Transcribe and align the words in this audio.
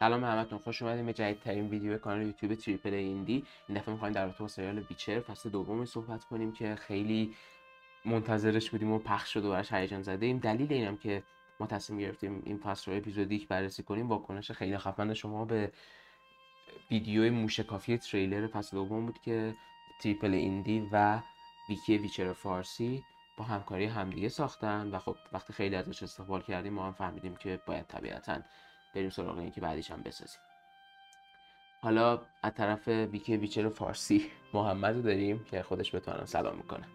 سلام 0.00 0.24
همتون 0.24 0.58
خوش 0.58 0.82
اومدیم 0.82 1.06
به 1.06 1.12
جدیدترین 1.12 1.68
ویدیو 1.68 1.98
کانال 1.98 2.22
یوتیوب 2.22 2.54
تریپل 2.54 2.94
ایندی. 2.94 3.44
این 3.68 3.78
دفعه 3.78 3.92
می‌خوایم 3.94 4.14
در 4.14 4.24
رابطه 4.24 4.38
با 4.38 4.48
سریال 4.48 4.80
ویچر 4.80 5.20
فصل 5.20 5.50
دومی 5.50 5.86
صحبت 5.86 6.24
کنیم 6.24 6.52
که 6.52 6.74
خیلی 6.74 7.34
منتظرش 8.04 8.70
بودیم 8.70 8.92
و 8.92 8.98
پخش 8.98 9.32
شد 9.32 9.44
و 9.44 9.50
براش 9.50 9.72
هیجان 9.72 10.02
زده 10.02 10.26
ایم 10.26 10.38
دلیل 10.38 10.72
اینم 10.72 10.96
که 10.96 11.22
ما 11.60 11.66
تصمیم 11.66 11.98
گرفتیم 11.98 12.42
این 12.46 12.58
فصل 12.58 12.90
رو 12.90 12.96
episodic 12.96 13.48
بررسی 13.48 13.82
کنیم 13.82 14.08
واکنش 14.08 14.50
خیلی 14.50 14.78
خفن 14.78 15.14
شما 15.14 15.44
به 15.44 15.72
ویدیو 16.90 17.32
موشکافی 17.32 17.98
تریلر 17.98 18.46
فصل 18.46 18.76
دوم 18.76 19.06
بود 19.06 19.18
که 19.20 19.54
تریپل 20.02 20.34
ایندی 20.34 20.88
و 20.92 21.20
ویکی 21.68 21.98
ویچر 21.98 22.32
فارسی 22.32 23.04
با 23.36 23.44
همکاری 23.44 23.84
همدیگه 23.84 24.28
ساختن. 24.28 24.90
و 24.90 24.98
خب 24.98 25.16
وقتی 25.32 25.52
خیلی 25.52 25.76
ازش 25.76 26.02
استقبال 26.02 26.42
کردیم 26.42 26.72
ما 26.72 26.86
هم 26.86 26.92
فهمیدیم 26.92 27.36
که 27.36 27.60
باید 27.66 27.86
طبیعتاً 27.86 28.40
بریم 28.94 29.10
سراغ 29.10 29.38
این 29.38 29.50
که 29.50 29.60
بعدیش 29.60 29.90
هم 29.90 30.02
بسازیم. 30.02 30.40
حالا 31.82 32.20
از 32.42 32.54
طرف 32.54 32.88
ویکی 32.88 33.36
ویچر 33.36 33.68
فارسی 33.68 34.26
محمد 34.54 34.94
رو 34.94 35.02
داریم 35.02 35.44
که 35.50 35.62
خودش 35.62 35.94
بتونم 35.94 36.24
سلام 36.24 36.56
می‌کنه. 36.56 36.86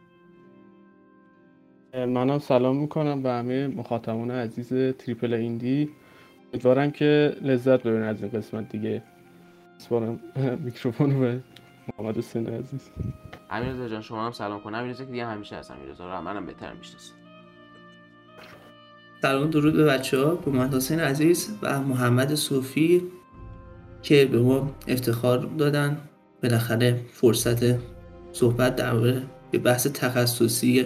منم 2.06 2.40
سلام 2.40 2.78
می‌کنم 2.78 3.24
به 3.24 3.32
همه 3.32 3.68
مخاطبان 3.68 4.32
عزیز 4.32 4.98
تریپل 4.98 5.34
ایندی. 5.34 5.90
امیدوارم 6.54 6.92
که 6.92 7.36
لذت 7.42 7.84
ببرین 7.84 8.04
از 8.04 8.24
این 8.24 8.32
قسمت 8.32 8.70
دیگه. 8.70 9.04
سپارم 9.78 10.20
میکروفون 10.60 11.20
به 11.20 11.44
محمد 11.98 12.18
حسین 12.18 12.50
عزیز. 12.50 12.90
امیرزا 13.50 13.90
جان 13.90 14.02
شما 14.02 14.26
هم 14.26 14.32
سلام 14.32 14.62
کن. 14.62 14.76
امیرزا 14.76 15.06
که 15.06 15.12
دیگه 15.12 15.26
همیشه 15.26 15.56
هست. 15.56 15.72
امیرزا 15.72 16.16
رو 16.16 16.22
منم 16.22 16.46
بهتر 16.46 16.74
می‌شناسم. 16.74 17.16
سلام 19.22 19.50
درود 19.50 19.74
به 19.74 19.84
بچه 19.84 20.20
ها 20.20 20.36
به 20.36 20.52
محمد 20.52 20.74
حسین 20.74 21.00
عزیز 21.00 21.58
و 21.62 21.82
محمد 21.82 22.36
صوفی 22.36 23.02
که 24.02 24.26
به 24.26 24.40
ما 24.40 24.72
افتخار 24.88 25.38
دادن. 25.38 25.98
بالاخره 26.44 27.02
فرصت 27.14 27.80
صحبت 28.32 28.76
در 28.76 29.22
به 29.52 29.58
بحث 29.58 29.88
تخصصی 29.88 30.86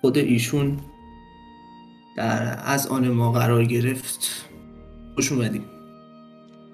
خود 0.00 0.18
ایشون 0.18 0.78
در 2.16 2.58
از 2.64 2.86
آن 2.86 3.08
ما 3.08 3.32
قرار 3.32 3.64
گرفت. 3.64 4.46
خوش 5.14 5.32
اومدیم. 5.32 5.64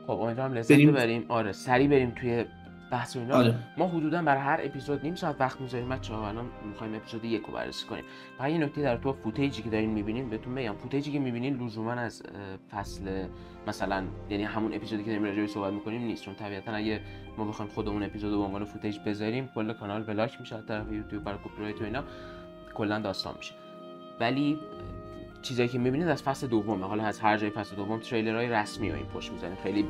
خب 0.07 0.12
امیدوارم 0.12 0.53
لذت 0.55 0.73
ببریم. 0.73 1.25
آره 1.29 1.53
سری 1.53 1.89
بریم 1.89 2.12
توی 2.21 2.45
بحث 2.91 3.17
اینا. 3.17 3.37
آره. 3.37 3.55
ما 3.77 3.89
حدودا 3.89 4.23
برای 4.23 4.42
هر 4.42 4.61
اپیزود 4.62 5.03
نیم 5.03 5.15
ساعت 5.15 5.41
وقت 5.41 5.61
می‌ذاریم. 5.61 5.89
بچه 5.89 6.15
ها 6.15 6.29
الان 6.29 6.47
می‌خوایم 6.69 6.95
اپیزود 6.95 7.25
یک 7.25 7.43
رو 7.43 7.53
بررسی 7.53 7.87
کنیم. 7.87 8.05
و 8.41 8.51
یه 8.51 8.59
نکته 8.59 8.83
در 8.83 8.97
تو 8.97 9.12
footage 9.12 9.56
ی 9.56 9.62
که 9.62 9.70
دارین 9.70 9.91
می‌بینین 9.91 10.31
بهتون 10.31 10.55
بگم. 10.55 10.75
footage 10.75 11.08
ی 11.08 11.12
که 11.12 11.19
می‌بینین 11.19 11.62
لزوما 11.62 11.93
از 11.93 12.23
فصل 12.70 13.27
مثلا 13.67 14.05
یعنی 14.31 14.45
همون 14.45 14.75
اپیزودی 14.75 15.03
که 15.03 15.11
داریم 15.11 15.25
راجعش 15.25 15.51
صحبت 15.51 15.73
می‌کنیم 15.73 16.03
نیست. 16.03 16.23
چون 16.23 16.34
طبیعتا 16.34 16.73
اگه 16.73 17.01
ما 17.39 17.45
بخوایم 17.45 17.70
خودمون 17.70 18.03
اپیزود 18.03 18.33
رو 18.33 18.39
به 18.39 18.45
عنوان 18.45 18.65
footage 18.64 18.98
بذاریم 19.06 19.48
کل 19.55 19.73
کانال 19.73 20.03
block 20.03 20.41
میشه 20.41 20.56
از 20.56 20.67
طرف 20.67 20.93
یوتیوب 20.93 21.25
برای 21.25 21.39
کپی 21.39 21.62
رایت 21.62 21.81
و 21.81 21.84
اینا 21.84 22.05
کلا 22.75 22.98
داستان 22.98 23.34
میشه. 23.37 23.55
ولی 24.21 24.59
چیزایی 25.43 25.69
که 25.69 25.78
می‌بینید 25.78 26.09
از 26.09 26.23
فصل 26.23 26.47
دومه. 26.47 26.87
حالا 26.87 27.05
از 27.05 27.21
هر 27.21 27.37
جای 27.37 27.50
فصل 27.50 27.77
دوم 27.77 28.00
تریلرهای 28.00 28.48
رسمی 28.48 28.91
و 28.91 28.95
این 28.95 29.06
پشت 29.06 29.33
می‌زنیم 29.33 29.56
خیلی 29.62 29.84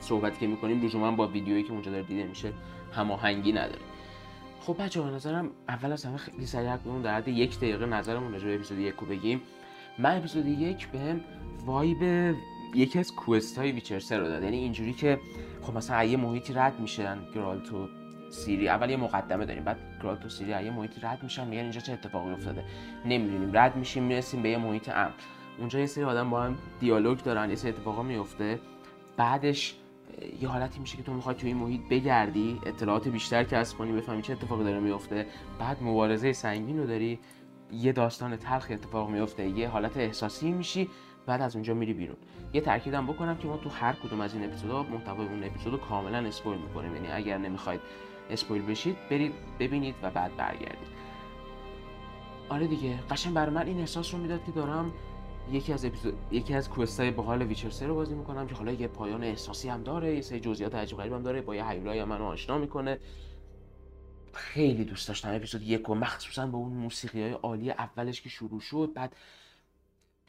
صحبتی 0.00 0.40
که 0.40 0.46
می‌کنیم 0.46 0.82
لزوما 0.82 1.10
با 1.10 1.26
ویدیویی 1.26 1.62
که 1.62 1.72
اونجا 1.72 1.90
داره 1.90 2.02
دیده 2.02 2.24
میشه 2.24 2.52
هماهنگی 2.92 3.52
نداره. 3.52 3.82
خب 4.60 4.82
بچه 4.82 5.02
به 5.02 5.10
نظرم 5.10 5.50
اول 5.68 5.92
از 5.92 6.04
همه 6.04 6.16
خیلی 6.16 6.46
سریع 6.46 6.76
کنم 6.76 7.02
در 7.02 7.16
حد 7.16 7.28
یک 7.28 7.56
دقیقه 7.56 7.86
نظرمون 7.86 8.32
راجع 8.32 8.46
به 8.46 8.54
اپیزود 8.54 8.78
یک 8.78 8.94
رو 8.94 9.06
بگیم. 9.06 9.40
من 9.98 10.16
اپیزود 10.16 10.46
یک 10.46 10.88
بهم 10.88 11.20
وایب 11.66 12.34
یکی 12.74 12.98
از 12.98 13.14
کوست 13.14 13.58
های 13.58 13.72
ویچر 13.72 14.18
رو 14.18 14.26
داد 14.26 14.42
یعنی 14.42 14.56
اینجوری 14.56 14.92
که 14.92 15.18
خب 15.62 15.76
مثلا 15.76 16.04
یه 16.04 16.16
محیطی 16.16 16.52
رد 16.52 16.80
میشن 16.80 17.18
گرالت 17.34 17.72
و 17.72 17.88
سیری. 18.30 18.68
اول 18.68 18.90
یه 18.90 18.96
مقدمه 18.96 19.44
داریم 19.44 19.64
بعد 19.64 19.78
گرالت 20.02 20.24
و 20.24 20.28
سیری 20.28 20.50
یه 20.50 20.70
محیطی 20.70 21.00
رد 21.02 21.22
میشن 21.22 21.46
میگن 21.46 21.62
اینجا 21.62 21.80
چه 21.80 21.92
اتفاقی 21.92 22.30
افتاده. 22.30 22.64
نمی‌دونیم 23.04 23.56
رد 23.56 23.76
میشیم 23.76 24.02
می‌رسیم 24.02 24.42
به 24.42 24.48
یه 24.48 24.58
محیط 24.58 24.88
امن. 24.88 25.12
اونجا 25.58 25.78
یه 25.78 25.86
سری 25.86 26.04
آدم 26.04 26.30
با 26.30 26.42
هم 26.42 26.58
دیالوگ 26.80 27.18
دارن 27.18 27.50
یه 27.50 27.56
سری 27.56 27.70
اتفاقا 27.70 28.02
میفته 28.02 28.60
بعدش 29.16 29.74
یه 30.40 30.48
حالتی 30.48 30.80
میشه 30.80 30.96
که 30.96 31.02
تو 31.02 31.12
می‌خوای 31.12 31.34
توی 31.34 31.48
این 31.48 31.56
محیط 31.56 31.80
بگردی 31.90 32.60
اطلاعات 32.66 33.08
بیشتر 33.08 33.44
کسب 33.44 33.78
کنی 33.78 33.92
بفهمی 33.92 34.22
چه 34.22 34.32
اتفاقی 34.32 34.64
داره 34.64 34.80
میفته 34.80 35.26
بعد 35.58 35.82
مبارزه 35.82 36.32
سنگین 36.32 36.78
رو 36.78 36.86
داری 36.86 37.18
یه 37.72 37.92
داستان 37.92 38.36
تلخ 38.36 38.66
اتفاق 38.70 39.10
میفته 39.10 39.48
یه 39.48 39.68
حالت 39.68 39.96
احساسی 39.96 40.52
میشی 40.52 40.88
بعد 41.26 41.42
از 41.42 41.56
اونجا 41.56 41.74
میری 41.74 41.92
بیرون. 41.92 42.16
یه 42.52 42.60
تاکیدم 42.60 43.06
بکنم 43.06 43.36
که 43.36 43.48
ما 43.48 43.56
تو 43.56 43.68
هر 43.68 43.92
کدوم 43.92 44.20
از 44.20 44.34
این 44.34 44.44
اپیزودها 44.44 44.82
محتوای 44.82 45.26
اون 45.26 45.44
اپیزودو 45.44 45.76
کاملا 45.76 46.18
اسپویل 46.18 46.58
می‌کنیم. 46.58 46.94
یعنی 46.94 47.08
اگر 47.12 47.38
نمی‌خواید 47.38 47.80
اسپویل 48.30 48.62
بشید 48.62 48.96
برید 49.10 49.32
ببینید 49.60 49.94
و 50.02 50.10
بعد 50.10 50.36
برگردید. 50.36 50.96
آره 52.48 52.66
دیگه 52.66 52.98
قشنگ 53.10 53.34
برای 53.34 53.54
من 53.54 53.66
این 53.66 53.80
احساس 53.80 54.14
رو 54.14 54.20
می‌داد 54.20 54.44
که 54.44 54.52
دارم 54.52 54.92
یکی 55.50 55.72
از 55.72 55.84
اپیزود 55.84 56.18
یکی 56.30 56.54
از 56.54 56.70
کوستای 56.70 57.10
باحال 57.10 57.42
ویچر 57.42 57.70
3 57.70 57.86
رو 57.86 57.94
بازی 57.94 58.14
می‌کنم 58.14 58.46
که 58.46 58.54
حالا 58.54 58.72
یه 58.72 58.88
پایان 58.88 59.24
احساسی 59.24 59.68
هم 59.68 59.82
داره 59.82 60.14
یه 60.14 60.20
سری 60.20 60.40
جزئیات 60.40 60.74
عجیب 60.74 60.98
غریب 60.98 61.12
هم 61.12 61.22
داره 61.22 61.40
با 61.40 61.54
یه 61.54 61.68
هیولای 61.68 62.04
منو 62.04 62.24
آشنا 62.24 62.58
می‌کنه. 62.58 62.98
خیلی 64.32 64.84
دوست 64.84 65.08
داشتم 65.08 65.34
اپیزود 65.34 65.62
یک 65.62 65.90
و 65.90 65.94
مخصوصا 65.94 66.46
به 66.46 66.56
اون 66.56 66.72
موسیقی 66.72 67.22
های 67.22 67.32
عالی 67.32 67.70
اولش 67.70 68.20
که 68.20 68.28
شروع 68.28 68.60
شد. 68.60 68.90
بعد 68.94 69.16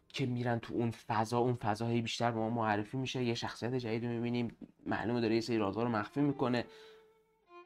که 0.09 0.25
میرن 0.25 0.59
تو 0.59 0.73
اون 0.73 0.91
فضا 0.91 1.37
اون 1.37 1.53
فضاهای 1.53 2.01
بیشتر 2.01 2.31
به 2.31 2.39
ما 2.39 2.49
معرفی 2.49 2.97
میشه 2.97 3.23
یه 3.23 3.33
شخصیت 3.33 3.75
جدید 3.75 4.05
می‌بینیم 4.05 4.57
معلومه 4.85 5.21
داره 5.21 5.35
یه 5.35 5.41
سری 5.41 5.57
رازها 5.57 5.83
رو 5.83 5.89
مخفی 5.89 6.21
می‌کنه. 6.21 6.65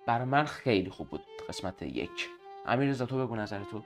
برای 0.08 0.26
من 0.26 0.46
خیلی 0.46 0.90
خوب 0.90 1.10
بود 1.10 1.22
قسمت 1.50 1.82
یک. 1.82 2.30
امیر 2.66 2.94
تو 2.94 3.26
بگو 3.26 3.36
نظر 3.36 3.64
تو. 3.64 3.84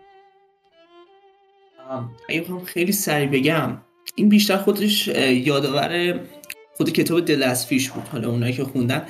اگه 2.30 2.42
بخوام 2.42 2.64
خیلی 2.64 2.92
سریع 2.92 3.30
بگم 3.30 3.78
این 4.16 4.30
بیشتر 4.30 4.58
خودش 4.58 5.08
یادآور 5.08 6.20
خود 6.78 6.90
کتاب 6.90 7.26
دل 7.26 7.54
بود. 7.94 8.08
حالا 8.12 8.30
اونایی 8.30 8.54
که 8.54 8.64
خوندن 8.64 9.08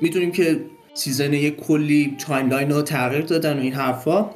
می‌دونیم 0.00 0.32
که 0.32 0.60
season 0.94 1.32
یک 1.32 1.56
کلی 1.56 2.16
timeline 2.26 2.70
رو 2.70 2.82
تغییر 2.82 3.22
دادن 3.22 3.58
و 3.58 3.60
این 3.60 3.72
حرفا. 3.72 4.30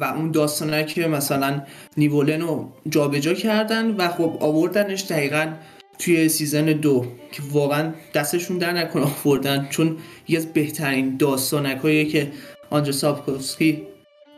و 0.00 0.04
اون 0.04 0.30
داستانه 0.30 0.84
که 0.84 1.06
مثلا 1.06 1.62
نیولن 1.96 2.40
رو 2.40 2.72
جابجا 2.88 3.34
کردن 3.34 3.90
و 3.90 4.08
خب 4.08 4.36
آوردنش 4.40 5.02
دقیقا 5.02 5.52
توی 5.98 6.28
season 6.28 6.64
دو 6.64 7.06
که 7.32 7.42
واقعا 7.50 7.92
دستشون 8.14 8.58
درد 8.58 8.72
نکنه 8.72 9.06
آوردن. 9.24 9.66
چون 9.70 9.96
یه 10.28 10.38
از 10.38 10.52
بهترین 10.52 11.16
داستانک 11.16 11.82
که 11.82 12.32
آنجا 12.70 12.92
سابکوسکی 12.92 13.82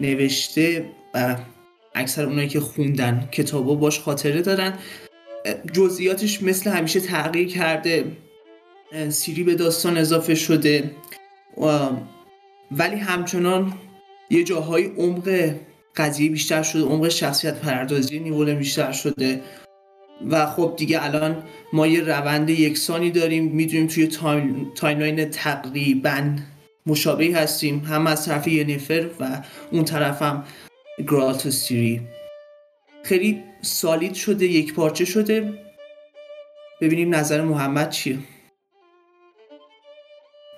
نوشته 0.01 0.91
و 1.15 1.37
اکثر 1.95 2.25
اونایی 2.25 2.49
که 2.49 2.61
خوندن 2.61 3.29
کتابو 3.33 3.77
باش 3.77 4.01
خاطره 4.01 4.43
دارن. 4.43 4.73
جزئیاتش 5.73 6.43
مثل 6.43 6.71
همیشه 6.71 7.01
تغییر 7.01 7.49
کرده. 7.49 8.05
سیری 9.09 9.43
به 9.43 9.55
داستان 9.55 9.97
اضافه 9.97 10.35
شده. 10.35 10.91
ولی 12.71 12.97
همچنان 12.97 13.73
یه 14.31 14.45
جاهای 14.45 14.85
عمق 14.85 15.55
قضیه 15.97 16.31
بیشتر 16.31 16.63
شده 16.63 16.83
عمق 16.83 17.09
شخصیت 17.09 17.61
پردازی 17.61 18.19
نیول 18.19 18.55
بیشتر 18.55 18.93
شده. 18.93 19.41
و 20.31 20.47
خب 20.47 20.75
دیگه 20.77 21.05
الان 21.05 21.43
ما 21.73 21.87
یه 21.87 22.01
روند 22.01 22.51
یکسانی 22.51 23.11
داریم. 23.11 23.45
می‌دونیم 23.45 23.87
توی 23.87 24.07
time، 24.07 24.73
timeline 24.75 25.25
تقریبا 25.31 26.37
مشابهی 26.87 27.33
هستیم. 27.33 27.79
هم 27.79 28.07
از 28.07 28.27
طرف 28.27 28.49
ینیفر 28.49 29.07
و 29.21 29.43
اون 29.71 29.85
طرف 29.85 30.23
هم 30.23 30.45
گرالت 30.99 31.51
سیری 31.51 32.01
خیلی 33.03 33.43
solid 33.63 34.15
شده 34.15 34.47
یک 34.47 34.75
پارچه 34.75 35.05
شده. 35.05 35.53
ببینیم 36.81 37.15
نظر 37.15 37.43
محمد 37.43 37.91
چیه. 37.91 38.19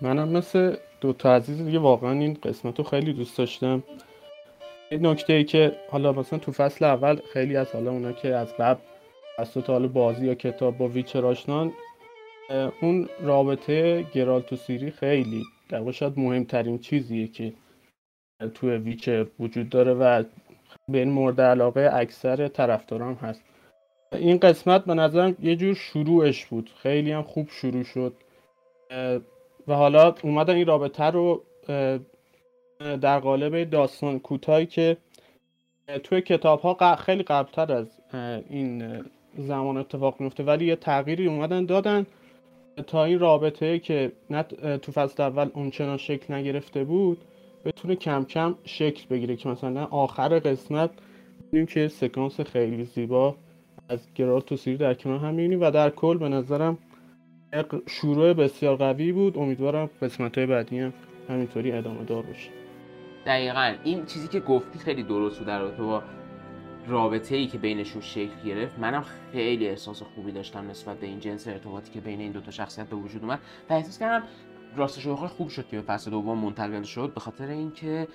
منم 0.00 0.28
مثل 0.28 0.76
دو 1.00 1.12
تا 1.12 1.34
عزیز 1.34 1.62
دیگه 1.62 1.78
واقعا 1.78 2.12
این 2.12 2.34
قسمت 2.42 2.78
رو 2.78 2.84
خیلی 2.84 3.12
دوست 3.12 3.38
داشتم. 3.38 3.82
این 4.90 5.06
نکته 5.06 5.32
ای 5.32 5.44
که 5.44 5.76
حالا 5.90 6.12
مثلا 6.12 6.38
تو 6.38 6.52
فصل 6.52 6.84
اول 6.84 7.18
خیلی 7.32 7.56
از 7.56 7.72
حالا 7.72 7.90
اونا 7.90 8.12
که 8.12 8.34
از 8.34 8.54
قبل 8.58 8.80
از 9.38 9.54
تو 9.54 9.72
حالا 9.72 9.88
بازی 9.88 10.26
یا 10.26 10.34
کتاب 10.34 10.78
با 10.78 10.88
ویچر 10.88 11.26
آشنان 11.26 11.72
اون 12.80 13.08
رابطه 13.20 14.06
گرالت 14.14 14.52
و 14.52 14.56
سیری 14.56 14.90
خیلی 14.90 15.44
در 15.68 15.92
شاید 15.92 16.18
مهمترین 16.18 16.78
چیزیه 16.78 17.28
که 17.28 17.52
توی 18.54 18.76
ویچر 18.76 19.26
وجود 19.40 19.68
داره 19.68 19.94
و 19.94 20.24
به 20.88 20.98
این 20.98 21.10
مورد 21.10 21.40
علاقه 21.40 21.90
اکثر 21.92 22.48
طرفداران 22.48 23.14
هست. 23.14 23.42
این 24.12 24.38
قسمت 24.38 24.84
به 24.84 24.94
نظرم 24.94 25.36
یه 25.42 25.56
جور 25.56 25.74
شروعش 25.74 26.46
بود. 26.46 26.70
خیلی 26.76 27.12
هم 27.12 27.22
خوب 27.22 27.48
شروع 27.50 27.82
شد. 27.82 28.14
و 29.68 29.74
حالا 29.74 30.14
اومدن 30.22 30.54
این 30.54 30.66
رابطه 30.66 31.04
رو 31.04 31.42
در 32.78 33.18
قالب 33.18 33.70
داستان 33.70 34.18
کوتاهی 34.18 34.66
که 34.66 34.96
توی 36.02 36.20
کتاب 36.20 36.60
ها 36.60 36.96
خیلی 36.96 37.22
قبلتر 37.22 37.72
از 37.72 37.86
این 38.50 39.04
زمان 39.38 39.76
اتفاق 39.76 40.20
میفته 40.20 40.42
ولی 40.42 40.66
یه 40.66 40.76
تغییری 40.76 41.26
اومدن 41.26 41.66
دادن 41.66 42.06
تا 42.86 43.04
این 43.04 43.18
رابطه 43.18 43.78
که 43.78 44.12
نه 44.30 44.42
تو 44.78 44.92
فصل 44.92 45.22
اول 45.22 45.50
اونچنان 45.54 45.96
شکل 45.96 46.34
نگرفته 46.34 46.84
بود. 46.84 47.18
بتونه 47.66 47.96
کم 47.96 48.24
کم 48.24 48.54
شکل 48.64 49.06
بگیره 49.10 49.36
که 49.36 49.48
مثلا 49.48 49.84
آخر 49.84 50.38
قسمت 50.38 50.90
ببینیم 51.48 51.66
که 51.66 51.88
سکانس 51.88 52.40
خیلی 52.40 52.84
زیبا 52.84 53.36
از 53.88 54.08
گرارت 54.14 54.44
تو 54.44 54.56
سیری 54.56 54.76
در 54.76 54.94
کنار 54.94 55.18
هم 55.18 55.34
می‌بینیم 55.34 55.60
و 55.60 55.70
در 55.70 55.90
کل 55.90 56.18
به 56.18 56.28
نظرم 56.28 56.78
شروع 57.86 58.32
بسیار 58.32 58.76
قوی 58.76 59.12
بود. 59.12 59.38
امیدوارم 59.38 59.90
قسمت 60.02 60.38
های 60.38 60.46
بعدی 60.46 60.78
هم 60.78 60.92
همینطوری 61.28 61.72
ادامه 61.72 62.04
دار 62.04 62.22
باشه 62.22 62.50
دقیقا. 63.26 63.74
این 63.84 64.06
چیزی 64.06 64.28
که 64.28 64.40
گفتی 64.40 64.78
خیلی 64.78 65.02
درست 65.02 65.38
بود 65.38 65.46
در 65.46 65.64
با 65.64 66.02
رابطه 66.88 67.36
ای 67.36 67.46
که 67.46 67.58
بینشون 67.58 68.02
شکل 68.02 68.42
گرفت. 68.46 68.78
منم 68.78 69.04
خیلی 69.32 69.68
احساس 69.68 70.02
خوبی 70.02 70.32
داشتم 70.32 70.70
نسبت 70.70 71.00
به 71.00 71.06
این 71.06 71.20
جنس 71.20 71.48
ارتباطی 71.48 71.92
که 71.92 72.00
بین 72.00 72.20
این 72.20 72.32
دوتا 72.32 72.50
شخصیت 72.50 72.86
به 72.86 72.96
وجود 72.96 73.22
اومد. 73.22 73.38
و 73.70 73.72
احساس 73.72 73.98
کردم 73.98 74.26
راستش 74.76 75.06
بخوای 75.06 75.28
خوب 75.28 75.48
شد 75.48 75.68
که 75.68 75.76
به 75.76 75.82
فصل 75.82 76.10
دوم 76.10 76.38
منتقل 76.38 76.82
شد 76.82 77.12
به 77.14 77.20
خاطر 77.20 77.48
اینکه 77.48 78.08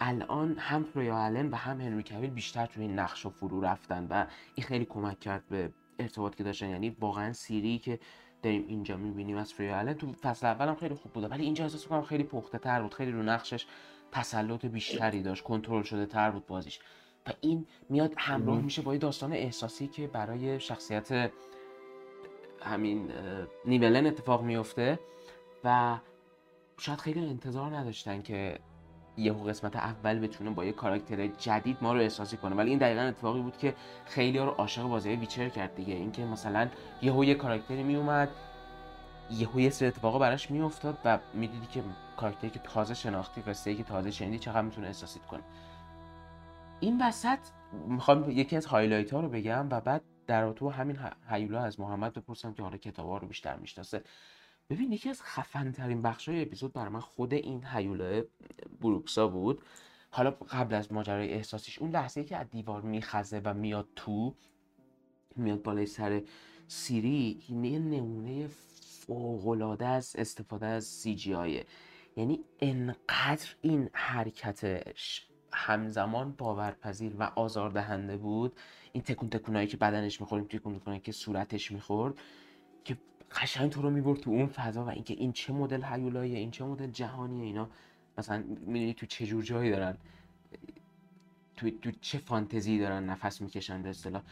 الان 0.00 0.56
هم 0.58 0.84
فرویا 0.84 1.16
آلن 1.16 1.50
و 1.50 1.54
هم 1.54 1.80
هنری 1.80 2.02
کویل 2.02 2.30
بیشتر 2.30 2.66
توی 2.66 2.82
این 2.82 2.98
نقش 2.98 3.26
و 3.26 3.30
فرو 3.30 3.60
رفتن 3.60 4.06
و 4.10 4.26
این 4.54 4.66
خیلی 4.66 4.84
کمک 4.84 5.20
کرد 5.20 5.44
به 5.50 5.70
ارتباط 5.98 6.34
که 6.34 6.44
داشتن. 6.44 6.68
یعنی 6.68 6.96
واقعا 7.00 7.32
سیری 7.32 7.78
که 7.78 7.98
داریم 8.42 8.64
اینجا 8.68 8.96
می‌بینیم 8.96 9.36
از 9.36 9.52
فرویا 9.52 9.78
آلن 9.78 9.94
تو 9.94 10.12
فصل 10.12 10.46
اول 10.46 10.68
هم 10.68 10.74
خیلی 10.74 10.94
خوب 10.94 11.12
بوده 11.12 11.28
ولی 11.28 11.44
اینجا 11.44 11.64
احساس 11.64 11.82
می‌کنم 11.82 12.02
خیلی 12.02 12.24
پخته 12.24 12.58
تر 12.58 12.82
بود 12.82 12.94
خیلی 12.94 13.12
رو 13.12 13.22
نقشش 13.22 13.66
تسلط 14.12 14.66
بیشتری 14.66 15.22
داشت 15.22 15.44
کنترل 15.44 15.82
شده 15.82 16.06
تر 16.06 16.30
بود 16.30 16.46
بازیش. 16.46 16.80
و 17.26 17.30
این 17.40 17.66
میاد 17.88 18.14
همراه 18.16 18.60
میشه 18.60 18.82
با 18.82 18.92
یه 18.92 18.98
داستان 18.98 19.32
احساسی 19.32 19.86
که 19.86 20.06
برای 20.06 20.60
شخصیت 20.60 21.30
همین 22.62 23.10
نیولن 23.64 24.06
اتفاق 24.06 24.42
میفته. 24.42 24.98
و 25.64 25.98
شاید 26.78 27.00
خیلی 27.00 27.26
انتظار 27.26 27.76
نداشتن 27.76 28.22
که 28.22 28.58
یهو 29.16 29.44
قسمت 29.44 29.76
اول 29.76 30.18
بتونه 30.18 30.50
با 30.50 30.64
یه 30.64 30.72
کاراکتر 30.72 31.26
جدید 31.26 31.76
ما 31.80 31.92
رو 31.92 32.00
احساسی 32.00 32.36
کنه. 32.36 32.56
ولی 32.56 32.70
این 32.70 32.78
دقیقا 32.78 33.00
اتفاقی 33.00 33.40
بود 33.40 33.56
که 33.56 33.74
خیلی 34.06 34.38
رو 34.38 34.50
عاشق 34.50 34.82
بازی 34.82 35.16
ویچر 35.16 35.48
کرد 35.48 35.74
دیگه. 35.74 35.94
اینکه 35.94 36.24
مثلا 36.24 36.68
یهو 37.02 37.24
یه 37.24 37.34
کاراکتری 37.34 37.82
میومد 37.82 38.28
یهو 39.30 39.60
یه 39.60 39.70
سری 39.70 39.88
اتفاقا 39.88 40.18
براش 40.18 40.50
میافتاد 40.50 40.98
و 41.04 41.18
می‌دیدی 41.34 41.66
که 41.66 41.82
کاراکتری 42.16 42.50
که 42.50 42.58
تازه 42.58 42.94
شناختی 42.94 43.42
قصه 43.42 43.74
که 43.74 43.82
تازه 43.82 44.10
شنیدی 44.10 44.38
چقدر 44.38 44.62
می‌تونه 44.62 44.86
احساسیت 44.86 45.26
کنه. 45.26 45.42
این 46.80 47.02
وسط 47.02 47.38
می‌خوام 47.72 48.30
یکی 48.30 48.56
از 48.56 48.66
highlight 48.66 49.12
ها 49.12 49.20
رو 49.20 49.28
بگم 49.28 49.68
و 49.70 49.80
بعد 49.80 50.02
در 50.26 50.52
تو 50.52 50.70
همین 50.70 50.98
هیولا 51.30 51.60
از 51.60 51.80
محمد 51.80 52.12
بپرسم 52.12 52.52
که 52.54 52.62
حالا 52.62 52.76
کتاب 52.76 53.08
ها 53.08 53.16
رو 53.16 53.28
بیشتر 53.28 53.56
می‌شناسه. 53.56 54.02
ببین 54.70 54.92
یکی 54.92 55.08
از 55.08 55.22
خفن 55.22 55.72
ترین 55.72 56.02
بخش 56.02 56.28
های 56.28 56.42
اپیزود 56.42 56.72
برای 56.72 56.88
من 56.88 57.00
خود 57.00 57.34
این 57.34 57.64
هیولا 57.64 58.24
بروکسا 58.80 59.28
بود 59.28 59.62
حالا 60.10 60.30
قبل 60.30 60.74
از 60.74 60.92
ماجرای 60.92 61.32
احساسیش 61.32 61.78
اون 61.78 61.90
لحظه 61.90 62.24
که 62.24 62.36
از 62.36 62.50
دیوار 62.50 62.82
میخزه 62.82 63.40
و 63.44 63.54
میاد 63.54 63.88
تو 63.96 64.34
میاد 65.36 65.62
بالای 65.62 65.86
سر 65.86 66.22
سیری 66.68 67.42
یه 67.48 67.78
نمونه 67.78 68.48
فوقلاده 69.06 69.86
از 69.86 70.16
استفاده 70.18 70.66
از 70.66 70.84
سی 70.84 71.14
جی 71.14 71.34
آیه. 71.34 71.66
یعنی 72.16 72.44
انقدر 72.60 73.48
این 73.62 73.90
حرکتش 73.92 75.26
همزمان 75.52 76.32
باورپذیر 76.32 77.12
و 77.18 77.22
آزاردهنده 77.22 78.16
بود 78.16 78.56
این 78.92 79.02
تکون 79.02 79.30
تکونایی 79.30 79.66
که 79.66 79.76
بدنش 79.76 80.20
می‌خوریم 80.20 80.44
تکون 80.44 80.78
تکونایی 80.78 81.00
که 81.00 81.12
صورتش 81.12 81.72
می‌خورد 81.72 82.14
که 82.84 82.96
قشنگ 83.32 83.70
تو 83.70 83.82
رو 83.82 83.90
می‌برد 83.90 84.20
تو 84.20 84.30
اون 84.30 84.46
فضا 84.46 84.84
و 84.84 84.88
اینکه 84.88 85.14
این 85.14 85.32
چه 85.32 85.52
مدل 85.52 85.84
هیولاییه 85.84 86.38
این 86.38 86.50
چه 86.50 86.64
مدل 86.64 86.90
جهانیه 86.90 87.44
اینا. 87.44 87.68
مثلا 88.18 88.44
می‌دونی 88.48 88.94
تو 88.94 89.06
چه 89.06 89.26
جور 89.26 89.42
جایی 89.42 89.70
دارن. 89.70 89.96
تو, 91.56 91.70
تو 91.70 91.90
چه 92.00 92.18
فانتزی 92.18 92.78
دارن 92.78 93.04
نفس 93.04 93.40
می‌کشن 93.40 93.82
به 93.82 93.88
اصطلاح. 93.88 94.22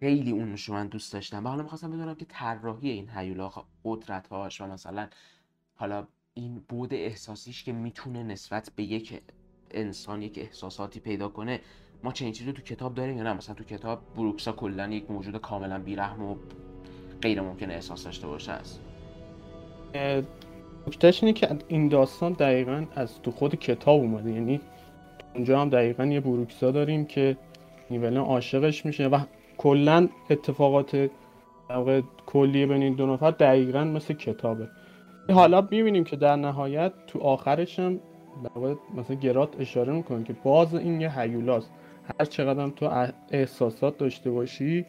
خیلی 0.00 0.30
اون 0.30 0.56
رو 0.66 0.74
من 0.74 0.86
دوست 0.86 1.12
داشتم 1.12 1.44
و 1.44 1.48
حالا 1.48 1.62
می‌خواستم 1.62 1.90
بدونم 1.90 2.14
که 2.14 2.24
طراحی 2.24 2.90
این 2.90 3.10
هیولا 3.10 3.52
قدرت 3.84 4.28
هاش 4.28 4.60
و 4.60 4.66
مثلا 4.66 5.08
حالا 5.74 6.06
این 6.34 6.64
بود 6.68 6.94
احساسیش 6.94 7.64
که 7.64 7.72
می‌تونه 7.72 8.22
نسبت 8.22 8.70
به 8.76 8.82
یک 8.82 9.22
انسان 9.70 10.22
یک 10.22 10.38
احساساتی 10.38 11.00
پیدا 11.00 11.28
کنه 11.28 11.60
ما 12.02 12.12
چنین 12.12 12.32
چیزی 12.32 12.52
تو 12.52 12.62
کتاب 12.62 12.94
داریم 12.94 13.16
یا 13.16 13.22
نه؟ 13.22 13.32
مثلا 13.32 13.54
تو 13.54 13.64
کتاب 13.64 14.14
بروکسا 14.14 14.52
کلا 14.52 14.88
یک 14.88 15.10
موجود 15.10 15.36
کاملا 15.36 15.78
بیرحم 15.78 16.22
و 16.22 16.36
غیر 17.24 17.40
ممکن 17.40 17.70
احساس 17.70 18.04
داشته 18.04 18.26
باشه 18.26 18.52
است. 18.52 18.80
نکتهش 20.86 21.22
اینه 21.22 21.32
که 21.32 21.48
این 21.68 21.88
داستان 21.88 22.32
دقیقا 22.32 22.84
از 22.96 23.22
تو 23.22 23.30
خود 23.30 23.54
کتاب 23.54 24.00
اومده. 24.00 24.32
یعنی 24.32 24.60
اونجا 25.34 25.60
هم 25.60 25.68
دقیقا 25.68 26.04
یه 26.04 26.20
بروکسا 26.20 26.70
داریم 26.70 27.04
که 27.04 27.36
نیولن 27.90 28.16
عاشقش 28.16 28.86
میشه 28.86 29.06
و 29.06 29.20
کلا 29.58 30.08
اتفاقات 30.30 31.10
کلی 32.26 32.66
بین 32.66 32.82
این 32.82 32.94
دو 32.94 33.06
نفر 33.06 33.30
دقیقا 33.30 33.84
مثل 33.84 34.14
کتابه. 34.14 34.68
حالا 35.28 35.68
می‌بینیم 35.70 36.04
که 36.04 36.16
در 36.16 36.36
نهایت 36.36 36.92
تو 37.06 37.20
آخرش 37.20 37.78
هم 37.78 38.00
مثلا 38.94 39.16
گرات 39.16 39.60
اشاره 39.60 39.92
می‌کنه 39.92 40.24
که 40.24 40.32
باز 40.44 40.74
این 40.74 41.00
یه 41.00 41.20
هیولاست. 41.20 41.70
هر 42.20 42.24
چقدر 42.24 42.68
تو 42.68 43.08
احساسات 43.30 43.98
داشته 43.98 44.30
باشی 44.30 44.86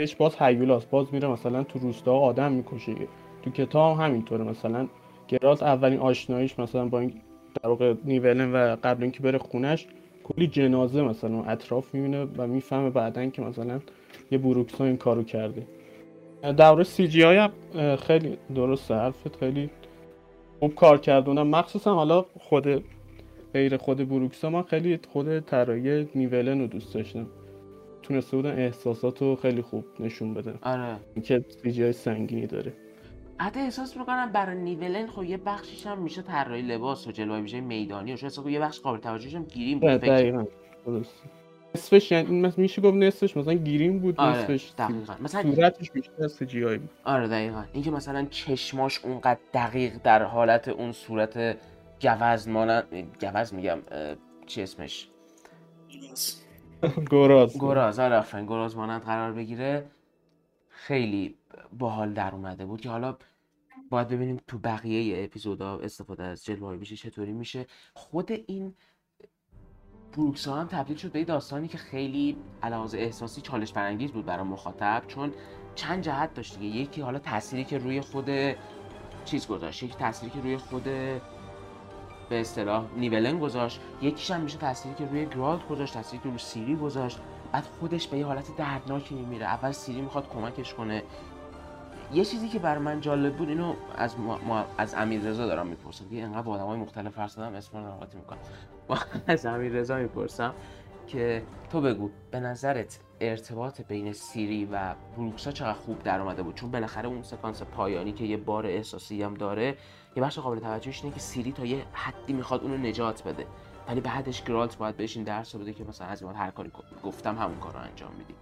بهش 0.00 0.14
باز 0.14 0.36
هیولاست. 0.38 0.90
باز 0.90 1.06
میره 1.12 1.28
مثلا 1.28 1.62
تو 1.62 1.78
روستا 1.78 2.12
آدم 2.14 2.52
می‌کشه. 2.52 2.94
تو 3.42 3.50
کتاب 3.50 3.98
همینطوره. 3.98 4.44
مثلا 4.44 4.88
گرات 5.28 5.62
اولین 5.62 5.98
آشناییش 5.98 6.58
مثلا 6.58 6.86
با 6.86 7.00
این 7.00 7.12
در 7.62 7.68
واقع 7.68 7.94
نیولن 8.04 8.52
و 8.52 8.76
قبل 8.84 9.02
اینکه 9.02 9.20
بره 9.20 9.38
خونش 9.38 9.86
کلی 10.24 10.46
جنازه 10.46 11.02
مثلا 11.02 11.44
اطراف 11.44 11.94
می‌بینه 11.94 12.26
و 12.36 12.46
می‌فهمه 12.46 12.90
بعدا 12.90 13.26
که 13.26 13.42
مثلا 13.42 13.80
یه 14.30 14.38
بروکسا 14.38 14.84
این 14.84 14.96
کارو 14.96 15.22
کرده. 15.22 15.66
در 16.56 16.82
سی 16.82 17.08
جی 17.08 17.22
های 17.22 17.48
خیلی 17.96 18.38
درست 18.54 18.90
حرفت 18.90 19.36
خیلی 19.36 19.70
خوب 20.60 20.74
کار 20.74 20.98
کردونم 20.98 21.46
مخصوصا 21.46 21.94
حالا 21.94 22.24
خود 22.38 22.84
غیر 23.52 23.76
خود 23.76 24.08
بروکسا 24.08 24.50
من 24.50 24.62
خیلی 24.62 24.98
خود 25.12 25.40
طراحی 25.40 26.08
نیولن 26.14 26.60
رو 26.60 26.66
دوست 26.66 26.94
داشتم. 26.94 27.26
تونسته 28.02 28.36
بودن 28.36 28.58
احساسات 28.58 29.22
رو 29.22 29.36
خیلی 29.36 29.62
خوب 29.62 29.84
نشون 30.00 30.34
بده 30.34 30.54
آره. 30.62 30.96
اینکه 31.14 31.44
های 31.64 31.92
سنگینی 31.92 32.46
داره. 32.46 32.72
حتی 33.38 33.60
احساس 33.60 33.96
می‌کنم 33.96 34.32
برای 34.32 34.56
نیولن 34.56 35.06
خب 35.06 35.24
یه 35.24 35.36
بخشیش 35.36 35.86
هم 35.86 35.98
میشه 35.98 36.22
طراحی 36.22 36.62
لباس 36.62 37.06
و 37.06 37.12
جلوه 37.12 37.40
ویژه 37.40 37.60
میدانی 37.60 38.12
و 38.12 38.16
شاید 38.16 38.46
یه 38.46 38.60
بخش 38.60 38.80
قابل 38.80 38.98
توجهش 38.98 39.34
هم 39.34 39.44
گیریم 39.44 39.78
بود 39.78 39.90
دقیقاً. 39.90 40.44
درست. 40.86 41.22
نصفش 41.74 42.12
یعنی 42.12 42.52
میشه 42.56 42.82
گفت 42.82 42.96
نصفش 42.96 43.36
مثلا 43.36 43.54
گیریم 43.54 43.98
بود 43.98 44.20
آره 44.20 44.38
نصفش. 44.38 44.72
دقیقاً. 44.78 45.14
مثلا 45.20 45.42
صورتش 45.42 45.90
بیشتر 45.90 46.24
از 46.24 46.38
جی 46.38 46.64
بود. 46.78 46.90
آره 47.04 47.28
دقیقاً. 47.28 47.64
اینکه 47.72 47.90
مثلا 47.90 48.26
چشماش 48.30 49.04
اونقدر 49.04 49.40
دقیق 49.54 49.92
در 50.04 50.22
حالت 50.22 50.68
اون 50.68 50.92
صورت 50.92 51.56
گوز 52.00 52.48
مانند 52.48 53.08
گوز 53.20 53.54
میگم 53.54 53.78
چی 54.46 54.62
اسمش؟ 54.62 55.08
گراز. 57.10 57.58
گراز 57.58 57.98
آره 57.98 58.16
آفرین. 58.16 58.46
گراز 58.46 58.76
مانند 58.76 59.02
قرار 59.02 59.32
بگیره. 59.32 59.90
خیلی 60.68 61.38
باحال 61.78 62.12
در 62.12 62.34
اومده 62.34 62.66
بود 62.66 62.80
که 62.80 62.90
حالا 62.90 63.16
باید 63.90 64.08
ببینیم 64.08 64.40
تو 64.46 64.58
بقیه 64.58 65.24
اپیزودا 65.24 65.78
استفاده 65.78 66.22
از 66.24 66.44
جلوه 66.44 66.76
میشه 66.76 66.96
چطوری 66.96 67.32
میشه. 67.32 67.66
خود 67.94 68.32
این 68.46 68.74
بروکسا 70.16 70.54
هم 70.54 70.66
تبدیل 70.66 70.96
شد 70.96 71.12
به 71.12 71.24
داستانی 71.24 71.68
که 71.68 71.78
خیلی 71.78 72.36
علاوه 72.62 72.98
احساسی 72.98 73.40
چالش 73.40 73.72
برانگیز 73.72 74.12
بود 74.12 74.26
برای 74.26 74.44
مخاطب 74.44 75.02
چون 75.08 75.32
چند 75.74 76.02
جهت 76.02 76.34
داشت 76.34 76.58
دیگه. 76.58 76.76
یکی 76.76 77.00
حالا 77.00 77.18
تأثیری 77.18 77.64
که 77.64 77.78
روی 77.78 78.00
خود 78.00 78.30
چیز 79.24 79.46
گذاشت 79.46 79.82
یکی 79.82 79.94
تأثیری 79.94 80.32
که 80.32 80.40
روی 80.40 80.56
خود 80.56 80.88
به 82.30 82.40
اصطلاح 82.40 82.84
نیولن 82.96 83.38
گذاشت. 83.38 83.80
یکیش 84.02 84.30
هم 84.30 84.40
میشه 84.40 84.58
تأثیری 84.58 84.94
که 84.94 85.06
روی 85.06 85.26
گرالد 85.26 85.68
گذاشت 85.68 85.94
تأثیری 85.94 86.22
که 86.22 86.28
روی 86.28 86.38
سیری 86.38 86.76
گذاشت. 86.76 87.18
بعد 87.52 87.64
خودش 87.80 88.08
به 88.08 88.18
یه 88.18 88.26
حالت 88.26 88.56
دردناکی 88.56 89.14
میمیره. 89.14 89.46
اول 89.46 89.72
سیری 89.72 90.00
می‌خواد 90.00 90.28
کمکش 90.28 90.74
کنه. 90.74 91.02
یه 92.12 92.24
چیزی 92.24 92.48
که 92.48 92.58
بر 92.58 92.78
من 92.78 93.00
جالب 93.00 93.36
بود 93.36 93.48
اینو 93.48 93.74
از 93.96 94.18
ما, 94.18 94.64
از 94.78 94.94
امیر 94.94 95.20
رضا 95.20 95.46
دارم 95.46 95.66
می‌پرسم. 95.66 96.08
که 96.08 96.22
انقدر 96.22 96.42
با 96.42 96.54
آدمای 96.54 96.78
مختلف 96.78 97.18
حرف 97.18 97.30
زدم 97.30 97.54
اسم 97.54 97.78
رو 97.78 97.86
نقاطی 97.86 98.18
می‌کنم. 98.18 98.38
از 99.26 99.46
امیر 99.46 99.72
رضا 99.72 99.96
می‌پرسم 99.96 100.54
که 101.06 101.42
تو 101.70 101.80
بگو 101.80 102.10
به 102.30 102.40
نظرت 102.40 103.00
ارتباط 103.20 103.80
بین 103.80 104.12
سیری 104.12 104.68
و 104.72 104.94
بروکسا 105.16 105.52
چقدر 105.52 105.72
خوب 105.72 106.02
در 106.02 106.20
اومده 106.20 106.42
بود؟ 106.42 106.54
چون 106.54 106.70
بالاخره 106.70 107.08
اون 107.08 107.22
سکانس 107.22 107.62
پایانی 107.62 108.12
که 108.12 108.24
یه 108.24 108.36
بار 108.36 108.66
احساسی 108.66 109.22
هم 109.22 109.34
داره 109.34 109.76
یه 110.16 110.22
بخش 110.22 110.38
قابل 110.38 110.58
توجهش 110.58 111.00
اینه 111.02 111.14
که 111.14 111.20
سیری 111.20 111.52
تا 111.52 111.64
یه 111.64 111.84
حدی 111.92 112.32
می‌خواد 112.32 112.62
اونو 112.62 112.76
نجات 112.76 113.22
بده. 113.22 113.46
ولی 113.88 114.00
بعدش 114.00 114.44
گرالت 114.44 114.76
باید 114.76 114.96
بهش 114.96 115.16
این 115.16 115.24
درس 115.24 115.56
بده 115.56 115.72
که 115.72 115.84
مثلا 115.84 116.06
از 116.06 116.22
هر 116.22 116.50
کاری 116.50 116.70
گفتم 117.04 117.38
همون 117.38 117.58
کار 117.58 117.72
رو 117.72 117.78
انجام 117.78 118.10
میدی. 118.18 118.34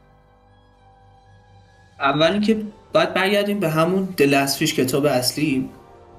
اول 2.01 2.33
اینکه 2.33 2.63
باید 2.93 3.15
برگردیم 3.15 3.61
به 3.61 3.71
همون 3.71 4.05
دلسفیش 4.17 4.75
کتاب 4.75 5.07
اصلی 5.07 5.69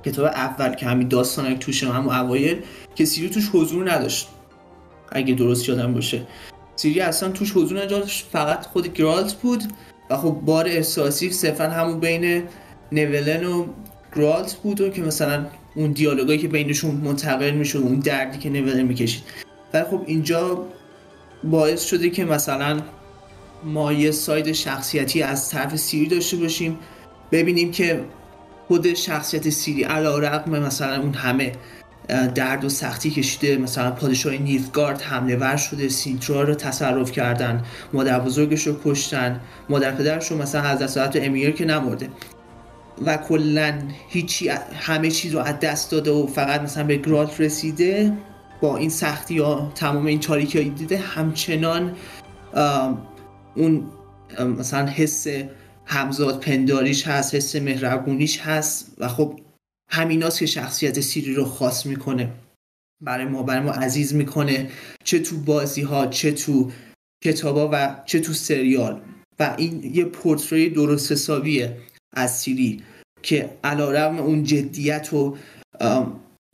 کتاب 0.06 0.26
اول 0.26 0.74
که 0.76 0.86
همین 0.86 1.08
داستان 1.08 1.60
توشه 1.60 1.92
همون 1.92 2.16
اوایل 2.16 2.64
که 2.96 3.06
سیری 3.06 3.30
توش 3.30 3.50
حضور 3.54 3.92
نداشت. 3.92 4.30
اگه 5.12 5.34
درست 5.34 5.70
یادم 5.70 5.94
باشه. 5.94 6.28
سیری 6.76 7.02
اصلا 7.02 7.32
توش 7.32 7.52
حضور 7.52 7.82
نداشت 7.82 8.28
فقط 8.32 8.66
خود 8.66 8.94
گرالت 8.94 9.34
بود 9.34 9.64
و 10.10 10.18
خب 10.18 10.32
بار 10.32 10.68
احساسی 10.68 11.32
صرفا 11.32 11.64
همون 11.64 12.00
بین 12.00 12.44
نولن 12.92 13.46
و 13.46 13.66
گرالت 14.16 14.54
بود 14.54 14.82
و 14.82 14.90
که 14.90 15.02
مثلا 15.02 15.46
اون 15.76 15.92
دیالوگایی 15.92 16.40
که 16.40 16.48
بینشون 16.48 16.96
منتقل 16.96 17.52
می‌شد 17.52 17.80
اون 17.80 18.00
دردی 18.00 18.38
که 18.38 18.50
نولن 18.50 18.82
می‌کشید. 18.82 19.24
ولی 19.74 19.84
خب 19.84 20.02
اینجا 20.06 20.66
باعث 21.44 21.86
شده 21.86 22.10
که 22.10 22.26
مثلا 22.26 22.82
ما 23.64 23.94
یه 23.94 24.12
ساید 24.12 24.52
شخصیتی 24.52 25.22
از 25.22 25.50
طرف 25.50 25.76
سیری 25.76 26.08
داشته 26.08 26.38
باشیم 26.38 26.78
ببینیم 27.32 27.72
که 27.72 28.04
خود 28.68 28.94
شخصیت 28.94 29.50
سیری 29.50 29.84
علا 29.84 30.20
رقم 30.20 30.60
مثلا 30.60 31.02
اون 31.02 31.14
همه 31.14 31.52
درد 32.36 32.66
و 32.66 32.70
سختی 32.70 33.12
کشیده 33.12 33.58
مثلا 33.58 33.92
پادشاه 33.92 34.34
نیفگارد 34.34 35.02
حمله 35.02 35.36
ور 35.36 35.58
شده 35.58 35.90
سینترا 35.90 36.44
رو 36.44 36.56
تصرف 36.56 37.12
کردن 37.12 37.64
مادر 37.94 38.20
بزرگش 38.20 38.68
رو 38.68 38.76
کشتن 38.86 39.40
مادر 39.70 39.92
پدرش 39.92 40.32
رو 40.32 40.38
مثلا 40.38 40.62
از 40.62 40.80
دست 40.80 41.16
امیر 41.16 41.52
که 41.52 41.66
نمرده. 41.66 42.10
و 43.06 43.18
کلا 43.18 43.82
هیچی 44.10 44.50
همه 44.74 45.12
چیز 45.12 45.34
رو 45.34 45.40
از 45.40 45.60
دست 45.60 45.92
داده 45.92 46.12
و 46.12 46.28
فقط 46.28 46.62
مثلا 46.62 46.84
به 46.84 46.98
گرالت 46.98 47.42
رسیده 47.42 48.18
با 48.62 48.78
این 48.78 48.90
سختی 48.90 49.38
ها 49.38 49.72
تمام 49.76 50.06
این 50.06 50.20
تاریکی 50.20 50.64
دیده 50.64 50.98
همچنان 50.98 51.96
اون 53.56 53.84
مثلا 54.40 54.86
حس 54.86 55.28
همزاد 55.86 56.40
پنداریش 56.40 57.08
هست 57.08 57.36
حس 57.36 57.56
مهربونیش 57.56 58.40
هست 58.40 58.96
و 58.98 59.08
خب 59.08 59.40
همیناست 59.92 60.40
که 60.40 60.46
شخصیت 60.46 61.00
سیری 61.00 61.34
رو 61.34 61.46
خاص 61.46 61.86
می‌کنه. 61.86 62.32
برای 63.02 63.26
ما 63.26 63.44
برای 63.44 63.64
ما 63.64 63.72
عزیز 63.72 64.16
می‌کنه 64.16 64.70
چه 65.04 65.20
تو 65.20 65.38
بازی 65.38 65.82
ها 65.82 66.08
چه 66.08 66.32
تو 66.32 66.72
کتابا 67.24 67.70
و 67.74 67.96
چه 68.06 68.20
تو 68.20 68.34
سریال. 68.34 69.02
و 69.40 69.56
این 69.58 69.92
یه 69.94 70.06
پورتری 70.06 70.70
درست 70.70 71.12
حسابیه. 71.12 71.78
از 72.14 72.46
که 73.22 73.58
علا 73.64 74.20
اون 74.20 74.44
جدیت 74.44 75.14
و 75.14 75.38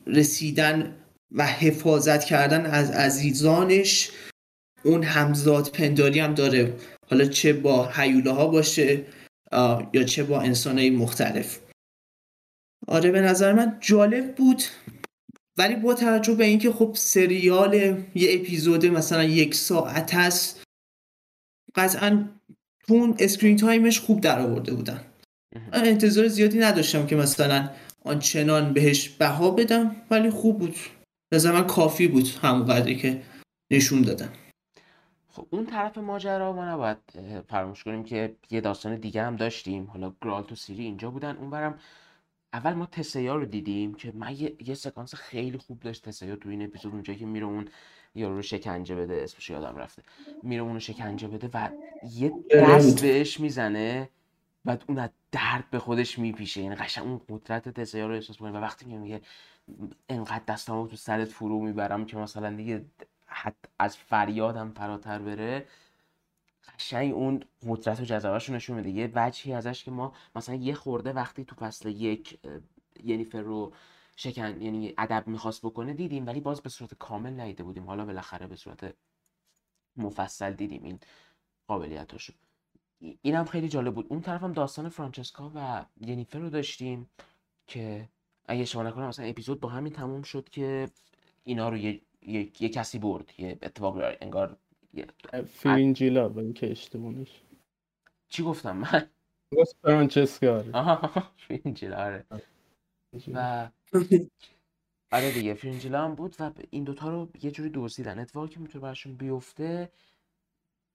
رسیدن 0.06 0.96
و 1.32 1.46
حفاظت 1.46 2.24
کردن 2.24 2.66
از 2.66 2.90
عزیزانش 2.90 4.10
اون 4.84 5.02
همزاد 5.02 5.70
پنداری 5.70 6.20
هم 6.20 6.34
داره. 6.34 6.76
حالا 7.10 7.24
چه 7.24 7.52
با 7.52 7.88
حیوله 7.88 8.30
ها 8.30 8.46
باشه 8.46 9.04
یا 9.92 10.04
چه 10.06 10.24
با 10.24 10.40
انسان 10.40 10.78
های 10.78 10.90
مختلف. 10.90 11.60
آره 12.88 13.10
به 13.10 13.20
نظر 13.20 13.52
من 13.52 13.76
جالب 13.80 14.34
بود. 14.34 14.62
ولی 15.58 15.76
با 15.76 15.94
توجه 15.94 16.34
به 16.34 16.44
اینکه 16.44 16.72
خب 16.72 16.92
سریال 16.94 17.74
یه 18.14 18.34
اپیزود 18.40 18.86
مثلا 18.86 19.24
یک 19.24 19.54
ساعت 19.54 20.14
هست 20.14 20.62
قطعا 21.74 22.28
اون 22.88 23.16
screen 23.18 23.56
time 23.56 23.85
ش 23.85 24.00
خوب 24.00 24.20
در 24.20 24.38
آورده 24.38 24.74
بودن. 24.74 25.05
انتظار 25.72 26.28
زیادی 26.28 26.58
نداشتم 26.58 27.06
که 27.06 27.16
مثلا 27.16 27.70
آنچنان 28.04 28.72
بهش 28.72 29.08
بها 29.08 29.50
بدم 29.50 29.96
ولی 30.10 30.30
خوب 30.30 30.58
بود. 30.58 30.74
نظر 31.34 31.52
من 31.52 31.66
کافی 31.66 32.08
بود 32.08 32.28
همون 32.42 32.96
که 32.96 33.22
نشون 33.70 34.02
دادم. 34.02 34.32
خب 35.28 35.46
اون 35.50 35.66
طرف 35.66 35.98
ماجرا 35.98 36.52
ما 36.52 36.64
نباید 36.68 36.98
فراموش 37.48 37.84
کنیم 37.84 38.04
که 38.04 38.36
یه 38.50 38.60
داستان 38.60 38.96
دیگه 38.96 39.22
هم 39.22 39.36
داشتیم. 39.36 39.84
حالا 39.84 40.12
گرالت 40.22 40.52
و 40.52 40.54
سیری 40.54 40.84
اینجا 40.84 41.10
بودن. 41.10 41.36
اون 41.36 41.50
برم 41.50 41.78
اول 42.52 42.72
ما 42.72 42.86
تسیا 42.86 43.36
رو 43.36 43.44
دیدیم 43.44 43.94
که 43.94 44.12
من 44.14 44.36
یه, 44.36 44.56
یه 44.66 44.74
سکانس 44.74 45.14
خیلی 45.14 45.58
خوب 45.58 45.80
داشت 45.80 46.08
تسیا 46.08 46.36
تو 46.36 46.48
این 46.48 46.62
اپیزود 46.62 46.92
اونجایی 46.92 47.18
که 47.18 47.26
میره 47.26 47.46
اون 47.46 47.68
یارو 48.14 48.36
رو 48.36 48.42
شکنجه 48.42 48.94
بده 48.94 49.14
اسمش 49.22 49.50
یادم 49.50 49.76
رفته. 49.76 50.02
میره 50.42 50.62
اونو 50.62 50.80
شکنجه 50.80 51.28
بده 51.28 51.50
و 51.54 51.70
یه 52.12 52.32
دست 52.52 53.02
بهش 53.02 53.40
می‌زنه 53.40 54.08
بعد 54.64 54.84
اون 54.88 54.98
درد 55.36 55.70
به 55.70 55.78
خودش 55.78 56.18
میپیشه. 56.18 56.62
یعنی 56.62 56.74
قشنگ 56.74 57.06
اون 57.06 57.20
قدرت 57.28 57.68
تسیا 57.68 58.06
رو 58.06 58.14
احساس 58.14 58.36
کنه 58.36 58.50
و 58.50 58.56
وقتی 58.56 58.86
میگه 58.86 59.20
انقدر 60.08 60.44
دستامو 60.48 60.86
تو 60.88 60.96
سرت 60.96 61.28
فرو 61.28 61.60
می‌برم 61.60 62.06
که 62.06 62.16
مثلا 62.16 62.56
دیگه 62.56 62.84
حتی 63.26 63.68
از 63.78 63.96
فریادم 63.96 64.70
فراتر 64.70 65.18
بره 65.18 65.66
قشنگ 66.78 67.14
اون 67.14 67.44
قدرت 67.68 68.00
و 68.00 68.04
جذابش 68.04 68.50
نشون 68.50 68.76
میده. 68.76 68.90
یه 68.90 69.12
وجهی 69.14 69.52
ازش 69.52 69.84
که 69.84 69.90
ما 69.90 70.12
مثلا 70.36 70.54
یه 70.54 70.74
خورده 70.74 71.12
وقتی 71.12 71.44
تو 71.44 71.56
فصل 71.56 71.88
یک 71.88 72.38
ینیفر 73.04 73.40
رو 73.40 73.72
شکن 74.16 74.62
یعنی 74.62 74.94
ادب 74.98 75.26
می‌خواست 75.26 75.62
بکنه 75.62 75.92
دیدیم 75.92 76.26
ولی 76.26 76.40
باز 76.40 76.60
به 76.60 76.68
صورت 76.68 76.94
کامل 76.94 77.40
ندیده 77.40 77.64
بودیم. 77.64 77.86
حالا 77.86 78.04
بالاخره 78.04 78.46
به 78.46 78.56
صورت 78.56 78.94
مفصل 79.96 80.52
دیدیم 80.52 80.84
این 80.84 81.00
قابلیتاشو. 81.68 82.32
اینم 83.22 83.44
خیلی 83.44 83.68
جالب 83.68 83.94
بود. 83.94 84.06
اون 84.08 84.20
طرف 84.20 84.42
هم 84.42 84.52
داستان 84.52 84.88
فرانچسکا 84.88 85.52
و 85.54 85.84
ینیفر 86.00 86.38
رو 86.38 86.50
داشتیم 86.50 87.10
که 87.66 88.08
اگه 88.46 88.64
شما 88.64 88.82
نکنم 88.82 89.06
مثلا 89.06 89.26
اپیزود 89.26 89.60
با 89.60 89.68
همین 89.68 89.92
تموم 89.92 90.22
شد 90.22 90.48
که 90.48 90.88
اینا 91.44 91.68
رو 91.68 91.76
یه, 91.76 92.00
یه،, 92.22 92.68
کسی 92.68 92.98
برد. 92.98 93.32
یه 93.38 93.58
اتفاق 93.62 93.96
انگار 94.20 94.56
فرینجیلا 95.48 96.28
با 96.28 96.40
اینکه 96.40 96.70
اشتباهش. 96.70 97.42
چی 98.28 98.42
گفتم 98.42 98.76
من؟ 98.76 99.08
فرانچسکا 99.82 100.64
آها 100.72 101.22
فرینجیلا 101.36 101.96
آره. 101.96 102.24
و 103.34 103.70
آره 105.12 105.32
دیگه 105.32 105.54
فرینجیلا 105.54 106.04
هم 106.04 106.14
بود 106.14 106.36
و 106.38 106.50
این 106.70 106.84
دوتا 106.84 107.08
رو 107.08 107.28
یه 107.42 107.50
جوری 107.50 107.70
دزدیدن. 107.74 108.18
اتفاقی 108.18 108.48
که 108.48 108.60
می‌تونه 108.60 108.82
براشون 108.82 109.16
بیفته 109.16 109.92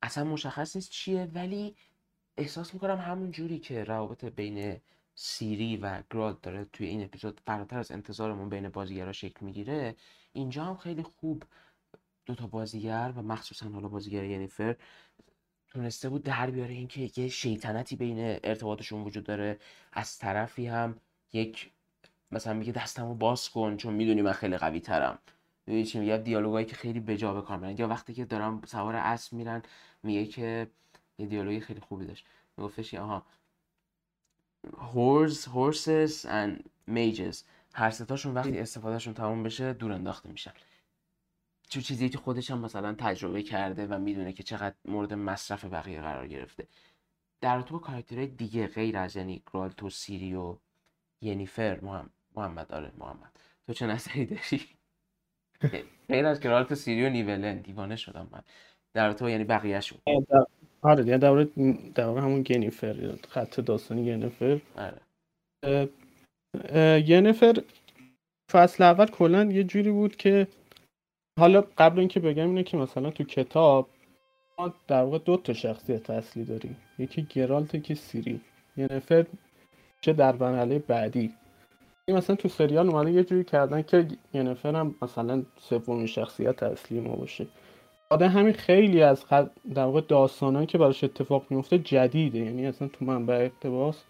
اصلا 0.01 0.23
مشخص 0.23 0.75
نیست 0.75 0.89
چیه 0.89 1.31
ولی 1.33 1.75
احساس 2.37 2.73
می‌کنم 2.73 2.97
همون 2.97 3.31
جوری 3.31 3.59
که 3.59 3.83
روابط 3.83 4.25
بین 4.25 4.77
سیری 5.15 5.77
و 5.77 6.03
گراد 6.11 6.41
داره 6.41 6.65
توی 6.73 6.87
این 6.87 7.03
اپیزود 7.03 7.41
فراتر 7.47 7.79
از 7.79 7.91
انتظارمون 7.91 8.49
بین 8.49 8.69
بازیگرا 8.69 9.11
شکل 9.11 9.45
می‌گیره 9.45 9.95
اینجا 10.33 10.63
هم 10.63 10.77
خیلی 10.77 11.03
خوب 11.03 11.43
دو 12.25 12.35
تا 12.35 12.47
بازیگر 12.47 13.13
و 13.15 13.21
مخصوصا 13.21 13.69
حالا 13.69 13.87
بازیگر 13.87 14.23
ینیفر 14.23 14.75
تونسته 15.67 16.09
بود 16.09 16.23
در 16.23 16.51
بیاره 16.51 16.73
اینکه 16.73 17.09
یه 17.21 17.27
شیطنتی 17.27 17.95
بین 17.95 18.39
ارتباطشون 18.43 19.03
وجود 19.03 19.23
داره. 19.23 19.59
از 19.93 20.17
طرفی 20.17 20.67
هم 20.67 20.97
یک 21.33 21.71
مثلا 22.31 22.53
میگه 22.53 22.71
دستمو 22.71 23.15
باز 23.15 23.49
کن 23.49 23.77
چون 23.77 23.93
می‌دونی 23.93 24.21
من 24.21 24.31
خیلی 24.31 24.57
قوی 24.57 24.79
ترم. 24.79 25.19
می‌دونی 25.65 25.85
چی 25.85 26.17
دیالوگایی 26.17 26.65
که 26.65 26.75
خیلی 26.75 26.99
بجا 26.99 27.33
به 27.33 27.41
کار 27.41 27.79
یا 27.79 27.87
وقتی 27.87 28.13
که 28.13 28.25
دارم 28.25 28.61
سوار 28.65 28.95
اسب 28.95 29.33
میرن 29.33 29.61
میگه 30.03 30.25
که 30.25 30.67
یه 31.17 31.25
دیالوگی 31.25 31.59
خیلی 31.59 31.79
خوبی 31.79 32.05
داشت. 32.05 32.25
میگفتش 32.57 32.93
آها 32.93 33.25
horse 34.67 35.45
horses 35.45 36.25
and 36.25 36.63
mages. 36.89 37.43
هر 37.73 37.89
ستاشون 37.89 38.33
وقتی 38.33 38.59
استفادهشون 38.59 39.13
تموم 39.13 39.43
بشه 39.43 39.73
دور 39.73 39.91
انداخته 39.91 40.29
میشن. 40.29 40.51
چه 41.69 41.81
چیزی 41.81 42.09
که 42.09 42.17
خودش 42.17 42.51
هم 42.51 42.59
مثلا 42.59 42.93
تجربه 42.93 43.43
کرده 43.43 43.87
و 43.87 43.99
می‌دونه 43.99 44.33
که 44.33 44.43
چقدر 44.43 44.75
مورد 44.85 45.13
مصرف 45.13 45.65
بقیه 45.65 46.01
قرار 46.01 46.27
گرفته. 46.27 46.67
در 47.41 47.61
تو 47.61 47.79
کاراکترهای 47.79 48.27
دیگه 48.27 48.67
غیر 48.67 48.97
از 48.97 49.15
یعنی 49.15 49.43
گرالتو 49.53 49.89
سیری 49.89 50.35
و 50.35 50.57
ینیفر 51.21 51.79
محمد 51.79 52.09
محمد 52.35 52.71
آره 52.71 52.91
محمد. 52.97 53.39
تو 53.67 53.73
چه 53.73 53.85
نظری 53.87 54.25
داری؟ 54.25 54.67
غیر 56.09 56.25
از 56.25 56.39
گرالتو 56.39 56.75
سیری 56.75 57.05
و 57.05 57.09
نیولن 57.09 57.57
دیوانه 57.61 57.95
شدم 57.95 58.29
من. 58.31 58.41
در 58.93 59.13
تو 59.13 59.29
یعنی 59.29 59.43
بقیه 59.43 59.79
شون 59.79 59.99
آره 60.81 61.03
دیگه 61.03 61.17
در 61.17 61.43
در 61.95 62.03
همون 62.03 62.45
ینیفر 62.49 63.15
خط 63.29 63.59
داستانی 63.59 64.01
ینیفر 64.01 64.59
آره. 64.75 65.01
ینیفر 67.07 67.61
فصل 68.51 68.83
اول 68.83 69.05
کلا 69.05 69.43
یه 69.43 69.63
جوری 69.63 69.91
بود 69.91 70.15
که 70.15 70.47
حالا 71.39 71.63
قبل 71.77 71.99
اینکه 71.99 72.19
بگم 72.19 72.47
اینه 72.47 72.63
که 72.63 72.77
مثلا 72.77 73.09
تو 73.11 73.23
کتاب 73.23 73.89
ما 74.59 74.73
در 74.87 75.03
واقع 75.03 75.17
دو 75.17 75.37
تا 75.37 75.53
شخصیت 75.53 76.09
اصلی 76.09 76.45
داریم. 76.45 76.77
یکی 76.99 77.27
گرالت 77.29 77.75
یکی 77.75 77.95
سیری. 77.95 78.41
نفر 78.77 79.25
چه 80.01 80.13
در 80.13 80.35
مرحله 80.35 80.79
بعدی. 80.79 81.33
این 82.05 82.17
مثلا 82.17 82.35
تو 82.35 82.49
سریال 82.49 82.89
اومده 82.89 83.11
یه 83.11 83.23
جوری 83.23 83.43
کردن 83.43 83.81
که 83.81 84.07
نفر 84.33 84.75
هم 84.75 84.95
مثلا 85.01 85.43
سومین 85.59 86.05
شخصیت 86.05 86.63
اصلی 86.63 86.99
ما 86.99 87.15
باشه. 87.15 87.47
همین 88.11 88.53
خیلی 88.53 89.01
از 89.01 89.25
خد... 89.25 89.51
در 89.73 89.83
واقع 89.83 90.01
داستانهایی 90.01 90.67
که 90.67 90.77
براش 90.77 91.03
اتفاق 91.03 91.45
میفته 91.49 91.79
جدیده. 91.79 92.39
یعنی 92.39 92.67
اصلا 92.67 92.87
تو 92.87 93.05
منبع 93.05 93.33
اقتباس 93.33 94.03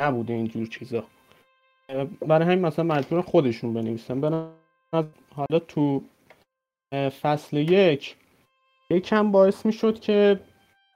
نبوده 0.00 0.32
اینجور 0.32 0.66
چیزا. 0.66 1.04
برای 2.26 2.46
همین 2.46 2.66
مثلا 2.66 2.84
مجبور 2.84 3.20
خودشون 3.20 3.74
بنویسن. 3.74 4.20
برن 4.20 4.48
حالا 5.34 5.58
تو 5.68 6.02
فصل 7.22 7.56
یک 7.56 8.16
یکم 8.90 9.30
باعث 9.30 9.66
می 9.66 9.72
شد 9.72 10.00
که 10.00 10.40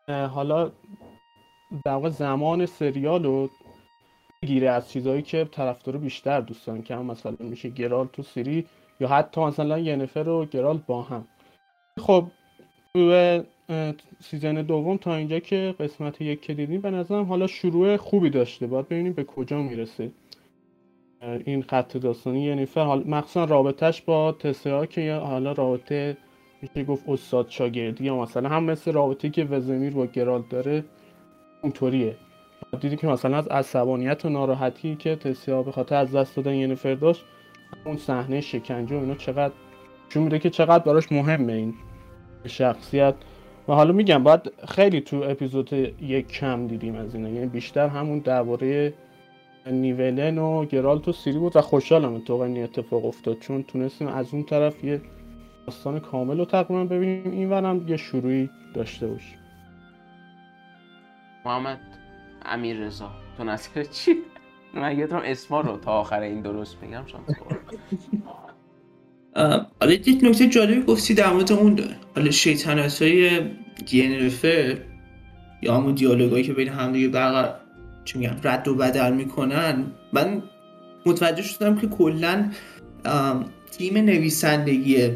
حالا 0.09 0.71
در 1.85 2.09
زمان 2.09 2.67
سریال 2.67 3.25
رو 3.25 3.51
گیره 4.47 4.71
از 4.71 4.91
چیزهایی 4.91 5.23
که 5.23 5.45
طرفدار 5.45 5.97
بیشتر 5.97 6.41
دوستان 6.41 6.83
که 6.83 6.97
هم 6.97 7.07
مثلا 7.07 7.37
میشه 7.41 7.69
گرال 7.69 8.07
تو 8.07 8.23
سری 8.23 8.67
یا 9.01 9.09
حتی 9.09 9.41
مثلا 9.41 9.79
ینفر 9.79 10.29
و 10.29 10.47
گرال 10.47 10.79
با 10.87 11.03
هم. 11.03 11.29
خب 12.01 12.25
تو 12.97 13.43
سیزن 14.21 14.55
دوم 14.55 14.97
تا 14.97 15.15
اینجا 15.15 15.39
که 15.39 15.75
قسمت 15.81 16.21
یک 16.21 16.41
که 16.41 16.55
دیدیم 16.55 16.81
به 16.81 16.91
نظرم 16.91 17.25
حالا 17.25 17.47
شروع 17.47 17.97
خوبی 17.97 18.31
داشته. 18.31 18.67
باید 18.67 18.89
ببینیم 18.89 19.13
به 19.13 19.25
کجا 19.25 19.63
می‌رسه. 19.63 20.11
این 21.45 21.63
خط 21.63 21.97
داستانی. 21.97 22.47
ینیفر 22.47 22.85
حال 22.85 23.05
مخصوصا 23.07 23.45
رابطهش 23.45 24.01
با 24.01 24.33
تسیا 24.33 24.87
که 24.87 25.15
حالا 25.15 25.53
رابطه 25.53 26.17
میشه 26.63 26.85
گفت 26.85 27.09
استاد 27.09 27.47
شاگردی 27.49 28.05
یا 28.05 28.17
مثلا 28.17 28.49
هم 28.49 28.65
مثل 28.65 28.93
رابطه 28.93 29.31
که 29.31 29.45
وزمیر 29.45 29.93
با 29.93 30.07
گرالت 30.07 30.49
داره 30.49 30.85
اونطوریه. 31.63 32.17
دیدی 32.81 32.97
که 32.97 33.07
مثلا 33.07 33.37
از 33.37 33.49
عصبانیت 33.49 34.25
و 34.25 34.29
ناراحتی 34.29 34.97
که 34.97 35.17
تسیا 35.17 35.63
به 35.63 35.73
خاطر 35.73 35.97
از 35.97 36.15
دست 36.15 36.37
دادن 36.37 36.55
ینیفر 36.55 36.95
داشت 36.95 37.25
اون 37.85 37.97
صحنه 37.97 38.41
شکنجه 38.41 38.97
و 38.97 39.01
اینا 39.01 39.15
چقدر 39.15 39.55
چون 40.09 40.23
میده 40.23 40.39
که 40.39 40.51
چقدر 40.51 40.85
براش 40.85 41.13
مهمه 41.13 41.53
این. 41.53 41.75
شخصیت. 42.47 43.15
و 43.69 43.73
حالا 43.73 43.93
میگم 43.93 44.23
باید 44.23 44.53
خیلی 44.69 45.01
تو 45.01 45.23
اپیزود 45.23 45.73
یک 45.73 46.29
کم 46.29 46.67
دیدیم 46.67 46.95
از 46.95 47.15
اینا 47.15 47.29
یعنی 47.29 47.47
بیشتر 47.47 47.89
همون 47.89 48.19
درباره 48.19 48.95
نیولن 49.67 50.39
و 50.39 50.65
گرالت 50.65 51.09
و 51.09 51.13
سیری 51.13 51.39
بود 51.39 51.57
و 51.57 51.61
خوشحالم 51.61 52.19
تو 52.19 52.35
این 52.35 52.65
اتفاق 52.65 53.05
افتاد. 53.05 53.39
چون 53.39 53.63
تونستیم 53.63 54.09
از 54.09 54.35
اون 54.35 54.43
طرف 54.43 54.85
یه 54.85 55.01
داستان 55.67 56.01
کامل 56.01 56.39
رو 56.39 56.45
تقریبا 56.45 56.85
ببینیم. 56.85 57.31
این 57.31 57.53
هم 57.53 57.89
یه 57.89 57.97
شروعی 57.97 58.51
داشته 58.75 59.07
باشیم. 59.07 59.39
محمد 61.45 61.81
امیر 62.43 62.77
رضا. 62.77 63.11
تو 63.37 63.45
نظر 63.45 63.85
چی؟ 63.85 64.15
من 64.75 64.99
یه 64.99 65.09
اسما 65.13 65.61
رو 65.61 65.77
تا 65.77 65.93
آخر 65.93 66.21
این 66.21 66.41
درست 66.41 66.81
بگم 66.81 67.07
شانس 67.07 67.37
حالا 69.81 69.93
یک 69.93 70.19
نکته 70.23 70.47
جالبی 70.47 70.83
گفتی 70.83 71.15
در 71.15 71.33
مورد 71.33 71.53
اون 71.53 71.81
حالا 72.17 72.31
شیطنت 72.31 73.03
های 73.03 73.31
گنرفه 73.93 74.79
یا 75.63 75.77
همون 75.77 75.95
دیالوگایی 75.95 76.45
که 76.45 76.53
بین 76.53 76.69
همدیگه 76.69 77.09
برقرار 77.09 77.55
چی 78.05 78.19
میگم 78.19 78.37
رد 78.43 78.69
و 78.69 78.75
بدل 78.75 79.13
می‌کنن. 79.13 79.85
من 80.13 80.43
متوجه 81.07 81.43
شدم 81.43 81.77
که 81.77 81.87
کلا 81.87 82.51
تیم 83.79 83.97
نویسندگی 83.97 85.11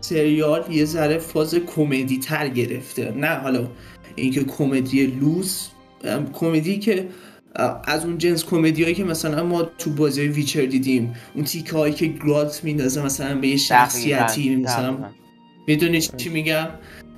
سریال 0.00 0.64
یه 0.70 0.84
ذره 0.84 1.18
فاز 1.18 1.54
کمدی 1.54 2.18
تر 2.18 2.48
گرفته. 2.48 3.10
نه 3.16 3.28
حالا 3.28 3.68
اینکه 4.16 4.44
کمدی 4.44 5.06
لوز 5.06 5.68
کمدی 6.32 6.78
که 6.78 7.08
از 7.84 8.04
اون 8.04 8.18
جنس 8.18 8.44
کمدی 8.44 8.82
هایی 8.82 8.94
که 8.94 9.04
مثلا 9.04 9.44
ما 9.44 9.62
تو 9.62 9.90
بازی 9.90 10.28
ویچر 10.28 10.64
دیدیم 10.64 11.14
اون 11.34 11.44
تیکه 11.44 11.76
هایی 11.76 11.94
که 11.94 12.06
گرالت 12.06 12.64
میندازه 12.64 13.04
مثلا 13.04 13.38
به 13.40 13.48
یه 13.48 13.56
شخصیتی 13.56 14.56
مثلا 14.56 14.96
می‌دونی 15.66 16.00
چی 16.00 16.28
میگم؟ 16.28 16.68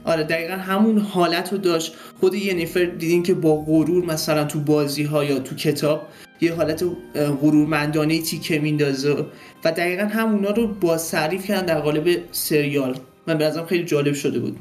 آره 0.04 0.24
دقیقا 0.24 0.54
همون 0.54 0.98
حالت 0.98 1.52
رو 1.52 1.58
داشت. 1.58 1.94
خود 2.20 2.34
یه 2.34 2.54
نفر 2.54 2.84
دیدیم 2.84 3.22
که 3.22 3.34
با 3.34 3.56
غرور 3.56 4.04
مثلا 4.04 4.44
تو 4.44 4.60
بازی 4.60 5.02
ها 5.02 5.24
یا 5.24 5.38
تو 5.38 5.54
کتاب 5.54 6.02
یه 6.40 6.54
حالت 6.54 6.84
غرورمندانه 7.14 8.22
تیکه 8.22 8.58
میندازه 8.58 9.26
و 9.64 9.72
دقیقا 9.72 10.04
همونا 10.04 10.50
رو 10.50 10.66
با 10.66 10.96
تعریف 10.96 11.46
کردن 11.46 11.66
در 11.66 11.80
قالب 11.80 12.18
سریال. 12.32 12.98
من 13.26 13.38
به 13.38 13.50
خیلی 13.68 13.84
جالب 13.84 14.14
شده 14.14 14.40
بود. 14.40 14.56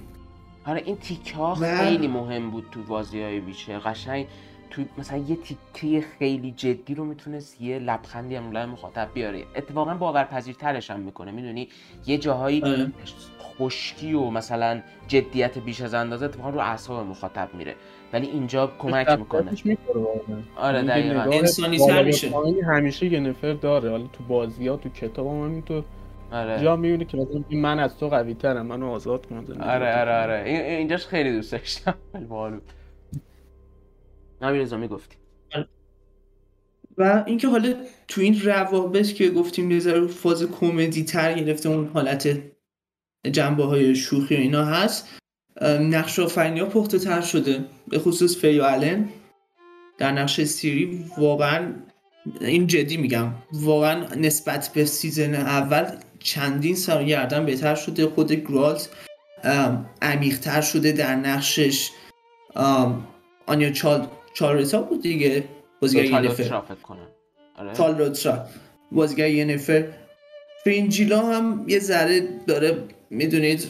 آره 0.65 0.84
این 0.86 0.98
تیکه 0.98 1.36
ها 1.36 1.56
خیلی 1.56 2.08
مهم 2.08 2.52
بود 2.52 2.63
تو 2.72 2.84
بازی 2.84 3.22
های 3.22 3.39
ویچر. 3.39 3.80
قشنگ 3.80 4.26
تو 4.69 4.84
مثلا 4.97 5.17
یه 5.17 5.36
تیکه 5.36 6.08
خیلی 6.19 6.51
جدی 6.51 6.95
رو 6.95 7.05
می‌تونست 7.05 7.62
یه 7.62 7.79
لبخندی 7.79 8.36
هم 8.36 8.51
لای 8.51 8.65
مخاطب 8.65 9.08
بیاره. 9.13 9.43
اتفاقا 9.55 9.93
باورپذیرترش 9.93 10.91
هم 10.91 10.99
می‌کنه 10.99 11.32
می‌دونی؟ 11.32 11.67
یه 12.05 12.17
جاهایی 12.17 12.62
آره. 12.62 12.91
خشکی 13.41 14.13
و 14.13 14.29
مثلا 14.29 14.82
جدیت 15.08 15.58
بیش 15.58 15.82
از 15.82 15.93
اندازه 15.93 16.25
اتفاقا 16.25 16.49
رو 16.49 16.60
اعصاب 16.60 17.08
مخاطب 17.08 17.49
میره. 17.53 17.75
ولی 18.13 18.27
اینجا 18.27 18.71
کمک 18.79 19.10
می‌کنه. 19.10 19.51
آره 20.58 20.82
دقیقاً. 20.82 21.21
انسانی 21.21 21.77
تر 21.77 22.03
میشه. 22.03 22.32
همیشه 22.67 23.05
یه 23.05 23.19
نفر 23.19 23.53
داره. 23.53 23.89
حالا 23.89 24.08
تو 24.08 24.23
بازی 24.23 24.67
ها 24.67 24.77
تو 24.77 24.89
کتاب 24.89 25.27
هم 25.27 25.43
همینطور 25.43 25.84
آره. 26.32 26.63
جا 26.63 26.75
می‌بینی 26.75 27.05
که 27.05 27.17
مثلا 27.17 27.43
من 27.51 27.79
از 27.79 27.97
تو 27.97 28.10
قوی 28.10 28.34
ترم 28.34 28.65
منو 28.65 28.91
آزاد 28.91 29.25
کن 29.25 29.45
آره 29.62 30.01
آره 30.01 30.21
آره. 30.21 30.43
اینجاش 30.47 31.08
خیلی 31.08 31.32
دوست 31.32 31.51
داشتم. 31.51 31.95
خیلی 34.39 34.52
نمیرزا 34.52 34.78
می‌گفتی. 34.78 35.15
و 36.97 37.23
اینکه 37.28 37.47
حالا 37.47 37.73
تو 38.08 38.21
این 38.21 38.41
روابط 38.41 39.13
که 39.13 39.30
گفتیم 39.30 39.71
یه 39.71 40.08
فاز 40.08 40.43
کمدی 40.43 41.04
تر 41.04 41.34
گرفته 41.34 41.69
اون 41.69 41.88
حالت 41.88 42.41
جنبه 43.32 43.63
های 43.63 43.95
شوخی 43.95 44.36
و 44.36 44.39
اینا 44.39 44.65
هست 44.65 45.19
نقش 45.62 46.19
آفرینی 46.19 46.60
ها 46.60 46.65
پخته 46.65 46.99
تر 46.99 47.21
شده 47.21 47.65
به 47.88 47.99
خصوص 47.99 48.38
فریا 48.38 48.63
آلن. 48.63 49.10
در 49.97 50.12
نقش 50.12 50.41
سیری 50.41 51.06
واقعا 51.17 51.73
این 52.41 52.67
جدی 52.67 52.97
میگم 52.97 53.34
واقعا 53.54 54.15
نسبت 54.15 54.71
به 54.73 54.86
season 54.86 55.36
اول 55.36 55.86
چندین 56.19 56.75
سر 56.76 56.95
و 56.95 57.06
گردن 57.06 57.45
بهتر 57.45 57.75
شده 57.75 58.08
خود 58.08 58.32
گرالت 58.32 58.89
عمیقتر 60.02 60.62
شده 60.62 60.91
در 60.91 61.15
نقشش. 61.15 61.89
آنیا 63.45 63.69
چال 63.71 64.08
چارلتا 64.39 64.82
بود 64.82 65.02
دیگه. 65.02 65.43
بازیگر 65.82 66.06
یه 66.06 66.19
نفر 66.19 66.43
آره. 67.56 67.73
بازیگر 68.91 69.30
یه 69.30 69.45
نفر 69.45 69.88
فرینجیلا 70.63 71.21
هم 71.21 71.65
یه 71.67 71.80
ذره 71.80 72.28
داره 72.47 72.78
می‌دونید 73.10 73.67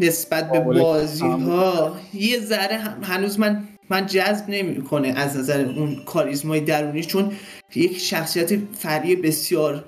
نسبت 0.00 0.52
به 0.52 0.60
بازی 0.60 1.24
ها 1.26 1.96
یه 2.14 2.38
ذره 2.40 2.78
هنوز 3.02 3.38
من 3.38 3.64
من 3.90 4.06
جذب 4.06 4.44
نمی‌کنه 4.48 5.08
از 5.08 5.36
نظر 5.36 5.60
اون 5.60 6.04
کاریزمای 6.04 6.60
درونی 6.60 7.04
چون 7.04 7.32
یک 7.74 7.98
شخصیت 7.98 8.58
فری 8.74 9.16
بسیار 9.16 9.84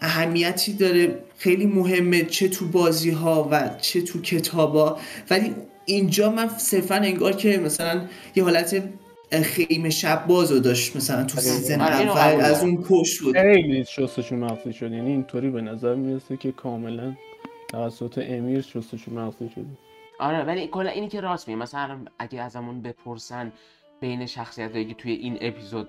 اهمیتی 0.00 0.72
داره. 0.72 1.18
خیلی 1.38 1.66
مهمه 1.66 2.24
چه 2.24 2.48
تو 2.48 2.66
بازی 2.68 3.10
ها 3.10 3.48
و 3.50 3.70
چه 3.80 4.02
تو 4.02 4.20
کتاب 4.20 4.74
ها 4.76 4.98
ولی 5.30 5.54
اینجا 5.84 6.30
من 6.30 6.48
صرفا 6.48 6.94
انگار 6.94 7.32
که 7.32 7.58
مثلا 7.58 8.02
یه 8.34 8.44
حالت 8.44 8.82
خیمه 9.42 9.90
شب 9.90 10.26
بازو 10.26 10.58
داشت 10.58 10.96
مثلا 10.96 11.24
تو 11.24 11.38
آره. 11.38 11.46
سیزن 11.46 11.80
آره، 11.80 11.94
اول 11.94 12.40
از 12.40 12.62
اون 12.62 12.84
کش 12.88 13.20
بود. 13.20 13.36
خیلی 13.36 13.84
شستشون 13.84 14.38
مغزی 14.38 14.72
شد. 14.72 14.92
یعنی 14.92 15.10
اینطوری 15.10 15.50
به 15.50 15.60
نظر 15.60 15.94
می‌رسه 15.94 16.36
که 16.36 16.52
کاملا 16.52 17.16
توسط 17.68 18.18
امیر 18.28 18.60
شستشون 18.60 19.14
مغزی 19.14 19.48
شد. 19.54 19.66
آره 20.18 20.44
ولی 20.44 20.66
کلا 20.66 20.90
اینی 20.90 21.08
که 21.08 21.20
راست 21.20 21.48
میگه 21.48 21.60
مثلا 21.60 21.98
اگه 22.18 22.42
ازمون 22.42 22.82
بپرسن 22.82 23.52
بین 24.00 24.26
شخصیت 24.26 24.72
که 24.72 24.94
توی 24.94 25.12
این 25.12 25.38
اپیزود 25.40 25.88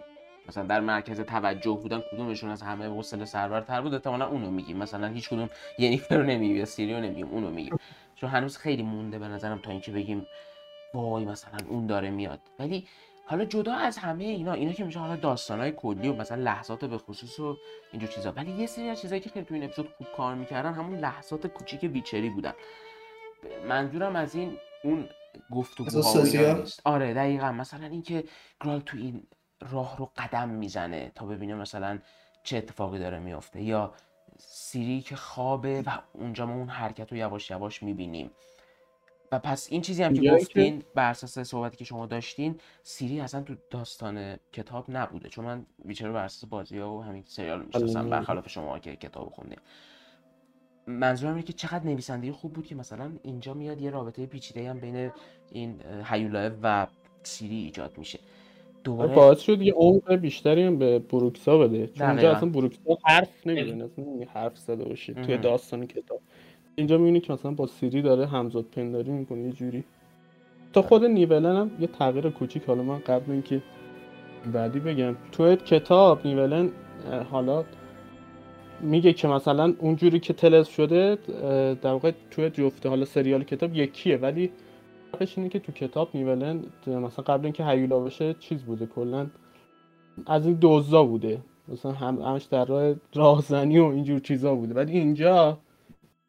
مثلا 0.49 0.63
در 0.63 0.79
مرکز 0.79 1.19
توجه 1.21 1.79
بودن 1.81 2.01
کدومشون 2.11 2.49
از 2.49 2.61
همه 2.61 2.85
حوصله 2.85 3.25
سرورتر 3.25 3.81
بود؟ 3.81 3.93
احتمالاً 3.93 4.27
اونو 4.27 4.51
میگیم 4.51 4.77
مثلا 4.77 5.07
هیچ 5.07 5.29
کدوم 5.29 5.49
ینیفر 5.79 6.17
رو 6.17 6.23
نمیگیم 6.23 6.55
یا 6.55 6.65
سیریو 6.65 6.99
نمیگیم 6.99 7.27
اونو 7.27 7.49
میگیم 7.49 7.77
چون 8.23 8.31
هنوز 8.31 8.57
خیلی 8.57 8.83
مونده 8.83 9.19
به 9.19 9.27
نظرم 9.27 9.59
تا 9.59 9.71
اینکه 9.71 9.91
بگیم 9.91 10.27
وای 10.93 11.25
مثلا 11.25 11.57
اون 11.67 11.87
داره 11.87 12.09
میاد. 12.09 12.39
ولی 12.59 12.87
حالا 13.25 13.45
جدا 13.45 13.73
از 13.73 13.97
همه 13.97 14.23
اینا 14.23 14.53
اینا 14.53 14.73
که 14.73 14.83
میشه 14.83 14.99
حالا 14.99 15.15
داستانهای 15.15 15.71
کلی 15.71 16.07
و 16.07 16.13
مثلا 16.13 16.43
لحظات 16.43 16.85
به 16.85 16.97
خصوص 16.97 17.39
و 17.39 17.57
اینجور 17.91 18.09
چیزا. 18.09 18.31
ولی 18.31 18.51
یه 18.51 18.67
سری 18.67 18.89
از 18.89 19.01
چیزایی 19.01 19.21
که 19.21 19.29
خیلی 19.29 19.45
تو 19.45 19.53
این 19.53 19.63
اپیزود 19.63 19.89
خوب 19.97 20.07
کار 20.17 20.35
می‌کردن 20.35 20.73
همون 20.73 20.99
لحظات 20.99 21.47
کوچیک 21.47 21.83
ویچری 21.83 22.29
بودن. 22.29 22.53
منظورم 23.67 24.15
از 24.15 24.35
این 24.35 24.57
اون 24.83 25.09
گفتگوها 25.51 26.21
نیست. 26.21 26.81
آره 26.85 27.13
دقیقا. 27.13 27.51
مثلا 27.51 27.85
اینکه 27.85 28.23
گرال 28.61 28.79
تو 28.79 28.97
این 28.97 29.27
راه 29.71 29.97
رو 29.97 30.11
قدم 30.17 30.49
می‌زنه 30.49 31.11
تا 31.15 31.25
ببینه 31.25 31.55
مثلا 31.55 31.99
چه 32.43 32.57
اتفاقی 32.57 32.99
داره 32.99 33.19
میافته 33.19 33.61
یا 33.61 33.93
سیری 34.37 35.01
که 35.01 35.15
خوابه 35.15 35.83
و 35.85 35.99
اونجا 36.13 36.45
ما 36.45 36.53
اون 36.53 36.69
حرکت 36.69 37.11
رو 37.11 37.17
یواش 37.17 37.51
یواش 37.51 37.83
می‌بینیم. 37.83 38.31
و 39.31 39.39
پس 39.39 39.67
این 39.71 39.81
چیزی 39.81 40.03
هم 40.03 40.13
که 40.13 40.31
گفتین 40.31 40.83
بر 40.95 41.09
اساس 41.09 41.39
صحبتی 41.39 41.77
که 41.77 41.85
شما 41.85 42.05
داشتین 42.05 42.59
سیری 42.83 43.19
اصلا 43.19 43.41
تو 43.41 43.55
داستان 43.69 44.37
کتاب 44.53 44.85
نبوده. 44.89 45.29
چون 45.29 45.45
من 45.45 45.65
ویچر 45.85 46.07
رو 46.07 46.13
بر 46.13 46.23
اساس 46.23 46.49
بازی 46.49 46.77
ها 46.77 46.93
و 46.93 47.03
همین 47.03 47.23
سریال 47.27 47.65
می‌شناسم 47.65 47.99
آره. 47.99 48.09
برخلاف 48.09 48.49
شما 48.49 48.79
که 48.79 48.95
کتاب 48.95 49.29
خوندین. 49.29 49.59
منظورم 50.87 51.33
اینه 51.33 51.47
که 51.47 51.53
چقدر 51.53 51.85
نویسندگی 51.85 52.31
خوب 52.31 52.53
بود 52.53 52.67
که 52.67 52.75
مثلا 52.75 53.11
اینجا 53.23 53.53
میاد 53.53 53.81
یه 53.81 53.89
رابطه 53.89 54.25
پیچیده 54.25 54.69
هم 54.69 54.79
بین 54.79 55.11
این 55.51 55.81
هیولاه 56.05 56.51
و 56.61 56.87
سیری 57.23 57.55
ایجاد 57.55 57.97
میشه. 57.97 58.19
دوباره 58.83 59.15
باعث 59.15 59.39
شد 59.39 59.61
یه 59.61 59.73
عمق 59.73 60.15
بیشتری 60.15 60.63
هم 60.63 60.77
به 60.77 60.99
بروکسا 60.99 61.57
بده. 61.57 61.87
چون 61.87 62.07
اصلا 62.07 62.49
بروکسا 62.49 62.97
حرف 63.05 63.47
نمی‌زنه. 63.47 63.83
اصلا 63.83 64.05
حرف 64.33 64.57
زده 64.57 64.83
باشه 64.85 65.13
توی 65.13 65.37
داستان 65.37 65.87
کتاب. 65.87 66.19
اینجا 66.75 66.97
می‌بینی 66.97 67.19
که 67.19 67.33
مثلا 67.33 67.51
با 67.51 67.67
سیری 67.67 68.01
داره 68.01 68.25
همزاد 68.25 68.65
پنداری 68.75 69.11
می‌کنه 69.11 69.41
یه 69.41 69.51
جوری. 69.51 69.83
تا 70.73 70.81
خود 70.81 71.05
نیولن 71.05 71.55
هم 71.55 71.71
یه 71.79 71.87
تغییر 71.87 72.29
کوچیک. 72.29 72.63
حالا 72.63 72.83
من 72.83 72.99
قبل 72.99 73.31
اینکه 73.31 73.61
بعدی 74.53 74.79
بگم. 74.79 75.15
تو 75.31 75.55
کتاب 75.55 76.27
نیولن 76.27 76.69
حالا 77.31 77.63
میگه 78.81 79.13
که 79.13 79.27
مثلا 79.27 79.73
اونجوری 79.79 80.19
که 80.19 80.33
تلس 80.33 80.67
شده 80.67 81.17
در 81.81 81.91
واقع 81.91 82.11
توی 82.31 82.49
جفته 82.49 82.89
حالا 82.89 83.05
سریال 83.05 83.43
کتاب 83.43 83.75
یکیه. 83.75 84.17
ولی 84.17 84.51
فرقش 85.13 85.37
اینه 85.37 85.49
که 85.49 85.59
تو 85.59 85.71
کتاب 85.71 86.09
نیولن 86.13 86.63
مثلا 86.87 87.25
قبل 87.25 87.45
اینکه 87.45 87.65
هیولا 87.65 87.99
بشه 87.99 88.33
چیز 88.39 88.63
بوده 88.63 88.85
کلا 88.85 89.27
از 90.25 90.45
این 90.45 90.55
دوزا 90.55 91.03
بوده. 91.03 91.41
مثلا 91.67 91.91
هم 91.91 92.21
همش 92.21 92.43
در 92.43 92.65
راه 92.65 92.95
راهزنی 93.13 93.79
و 93.79 93.85
اینجور 93.85 94.19
چیزا 94.19 94.55
بوده. 94.55 94.73
ولی 94.73 94.99
اینجا 94.99 95.57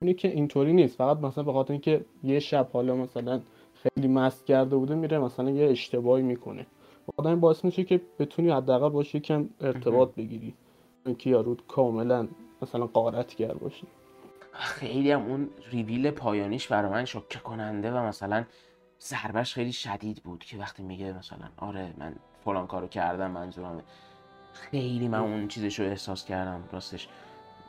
اینه 0.03 0.15
که 0.15 0.29
اینطوری 0.29 0.73
نیست. 0.73 0.97
فقط 0.97 1.19
مثلا 1.19 1.45
به 1.45 1.53
خاطر 1.53 1.73
اینکه 1.73 2.05
یه 2.25 2.41
شب 2.41 2.69
حالا 2.73 2.97
مثلا 2.97 3.41
خیلی 3.75 4.09
مست 4.09 4.47
کرده 4.47 4.77
بوده 4.77 4.95
میره 4.95 5.19
مثلا 5.19 5.51
یه 5.51 5.71
اشتباهی 5.71 6.23
می‌کنه. 6.23 6.67
آدم 7.17 7.41
باعث 7.41 7.65
میشه 7.65 7.85
که 7.85 8.01
بتونی 8.19 8.51
حداقل 8.51 8.89
باشه 8.89 9.21
کم 9.21 9.49
ارتباط 9.61 10.15
بگیری. 10.15 10.55
اینکه 11.07 11.31
یارو 11.31 11.57
کاملا 11.69 12.29
مثلا 12.63 12.87
قارتگر 12.87 13.53
باشی 13.53 13.87
خیلی 14.53 15.11
هم 15.11 15.23
اون 15.23 15.49
ریویل 15.71 16.11
پایانیش 16.11 16.69
برای 16.69 16.91
من 16.91 17.05
شوکه 17.05 17.39
کننده 17.39 17.93
و 17.93 17.97
مثلا 17.97 18.45
ضربش 19.05 19.55
خیلی 19.55 19.73
شدید 19.73 20.23
بود 20.23 20.45
که 20.45 20.57
وقتی 20.59 20.83
میگه 20.83 21.13
مثلا 21.13 21.49
آره 21.57 21.95
من 21.99 22.15
فلان 22.45 22.67
کارو 22.67 22.89
کردم 22.89 23.31
منظورم 23.31 23.83
خیلی 24.53 25.09
من 25.09 25.19
اون 25.19 25.49
چیزش 25.49 25.81
رو 25.81 25.87
احساس 25.87 26.25
کردم 26.25 26.65
راستش 26.73 27.09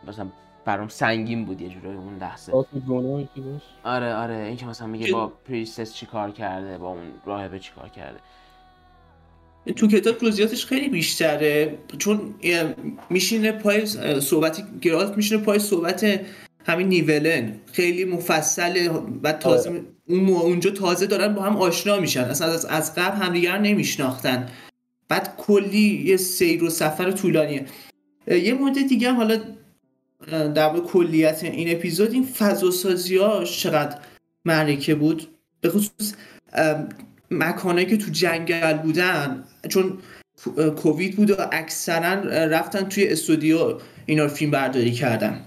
مثلا 0.07 0.27
برام 0.65 0.87
سنگین 0.87 1.45
بود 1.45 1.61
یه 1.61 1.69
جورایی 1.69 1.97
اون 1.97 2.17
لحظه. 2.17 2.51
آره 3.83 4.15
آره 4.15 4.35
این 4.35 4.57
که 4.57 4.65
مثلا 4.65 4.87
میگه 4.87 5.11
با 5.13 5.27
پریستس 5.27 5.93
چی 5.93 6.05
کار 6.05 6.31
کرده 6.31 6.77
با 6.77 6.87
اون 6.89 7.11
راهبه 7.25 7.59
چی 7.59 7.71
کار 7.73 7.89
کرده. 7.89 8.19
تو 9.75 9.87
کتاب 9.87 10.17
جزئیاتش 10.17 10.65
خیلی 10.65 10.89
بیشتره 10.89 11.77
چون 11.97 12.35
میشینه 13.09 13.51
پای 13.51 13.85
صحبتی 14.19 14.63
گرالت 14.81 15.17
میشینه 15.17 15.41
پای 15.43 15.59
صحبت 15.59 16.21
همین 16.65 16.87
نیولن. 16.87 17.59
خیلی 17.73 18.05
مفصله 18.05 18.89
و 19.23 19.31
تازه 19.31 19.69
آره. 19.69 19.94
اون 20.07 20.29
اونجا 20.29 20.69
تازه 20.69 21.05
دارن 21.05 21.33
با 21.33 21.41
هم 21.41 21.57
آشنا 21.57 21.99
میشن. 21.99 22.21
اصلا 22.21 22.47
از, 22.47 22.65
از 22.65 22.95
قبل 22.95 23.17
همدیگر 23.17 23.57
نمیشناختن. 23.57 24.49
بعد 25.09 25.37
کلی 25.37 26.03
یه 26.05 26.17
سیر 26.17 26.63
و 26.63 26.69
سفر 26.69 27.11
طولانیه. 27.11 27.65
یه 28.27 28.53
مورد 28.53 28.87
دیگه 28.87 29.11
حالا 29.11 29.39
در 30.55 30.79
کلیت 30.79 31.43
این 31.43 31.75
اپیزود 31.75 32.11
این 32.11 32.25
فضا 32.25 32.71
سازی 32.71 33.17
ها 33.17 33.43
چقدر 33.43 33.97
معرکه 34.45 34.95
بود؟ 34.95 35.27
به 35.61 35.69
خصوص 35.69 36.13
مکانهایی 37.31 37.85
که 37.85 37.97
تو 37.97 38.11
جنگل 38.11 38.73
بودن. 38.73 39.43
چون 39.69 39.97
کووید 40.77 41.15
بود 41.15 41.31
و 41.31 41.35
اکثرا 41.51 42.13
رفتن 42.45 42.89
توی 42.89 43.07
استودیو 43.07 43.77
اینا 44.05 44.23
رو 44.23 44.29
فیلم 44.29 44.51
برداری 44.51 44.91
کردن. 44.91 45.41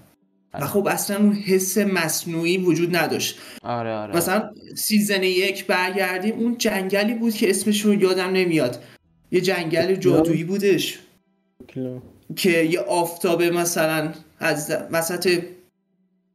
و 0.54 0.66
خب 0.66 0.86
اصلا 0.86 1.16
اون 1.16 1.32
حس 1.32 1.78
مصنوعی 1.78 2.58
وجود 2.58 2.96
نداشت. 2.96 3.38
آره 3.62 3.94
آره. 3.94 4.16
مثلا 4.16 4.50
سیزن 4.76 5.22
یک 5.22 5.66
برگردیم 5.66 6.34
اون 6.34 6.58
جنگلی 6.58 7.14
بود 7.14 7.34
که 7.34 7.50
اسمش 7.50 7.80
رو 7.80 7.94
یادم 7.94 8.30
نمیاد. 8.30 8.82
یه 9.30 9.40
جنگل 9.40 9.94
جادویی 9.94 10.44
بودش. 10.44 10.98
که 12.36 12.62
یه 12.62 12.80
آفتابه 12.80 13.50
مثلا 13.50 14.12
از 14.38 14.72
وسط 14.92 15.42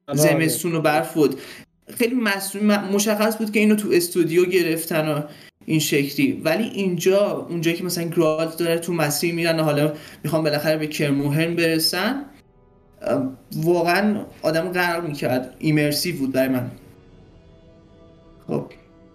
آره. 0.07 0.19
زمستون 0.19 0.75
و 0.75 0.81
برف 0.81 1.13
بود 1.13 1.39
خیلی 1.97 2.15
مشخص 2.93 3.37
بود 3.37 3.51
که 3.51 3.59
اینو 3.59 3.75
تو 3.75 3.89
استودیو 3.91 4.45
گرفتن 4.45 5.07
و 5.07 5.21
این 5.65 5.79
شکلی. 5.79 6.41
ولی 6.43 6.63
اینجا 6.63 7.47
اونجایی 7.49 7.77
که 7.77 7.83
مثلا 7.83 8.03
گرالت 8.03 8.57
داره 8.57 8.79
تو 8.79 8.93
مسیر 8.93 9.33
میرن 9.33 9.59
و 9.59 9.63
حالا 9.63 9.93
می‌خوام 10.23 10.43
بالاخره 10.43 10.77
به 10.77 10.87
کرموهن 10.87 11.55
برسن 11.55 12.25
واقعا 13.55 14.25
آدم 14.41 14.71
قرار 14.71 15.01
می‌کرد. 15.01 15.55
ایمرسیو 15.59 16.17
بود 16.17 16.31
برای 16.31 16.49
من. 16.49 16.71
خب. 18.47 18.65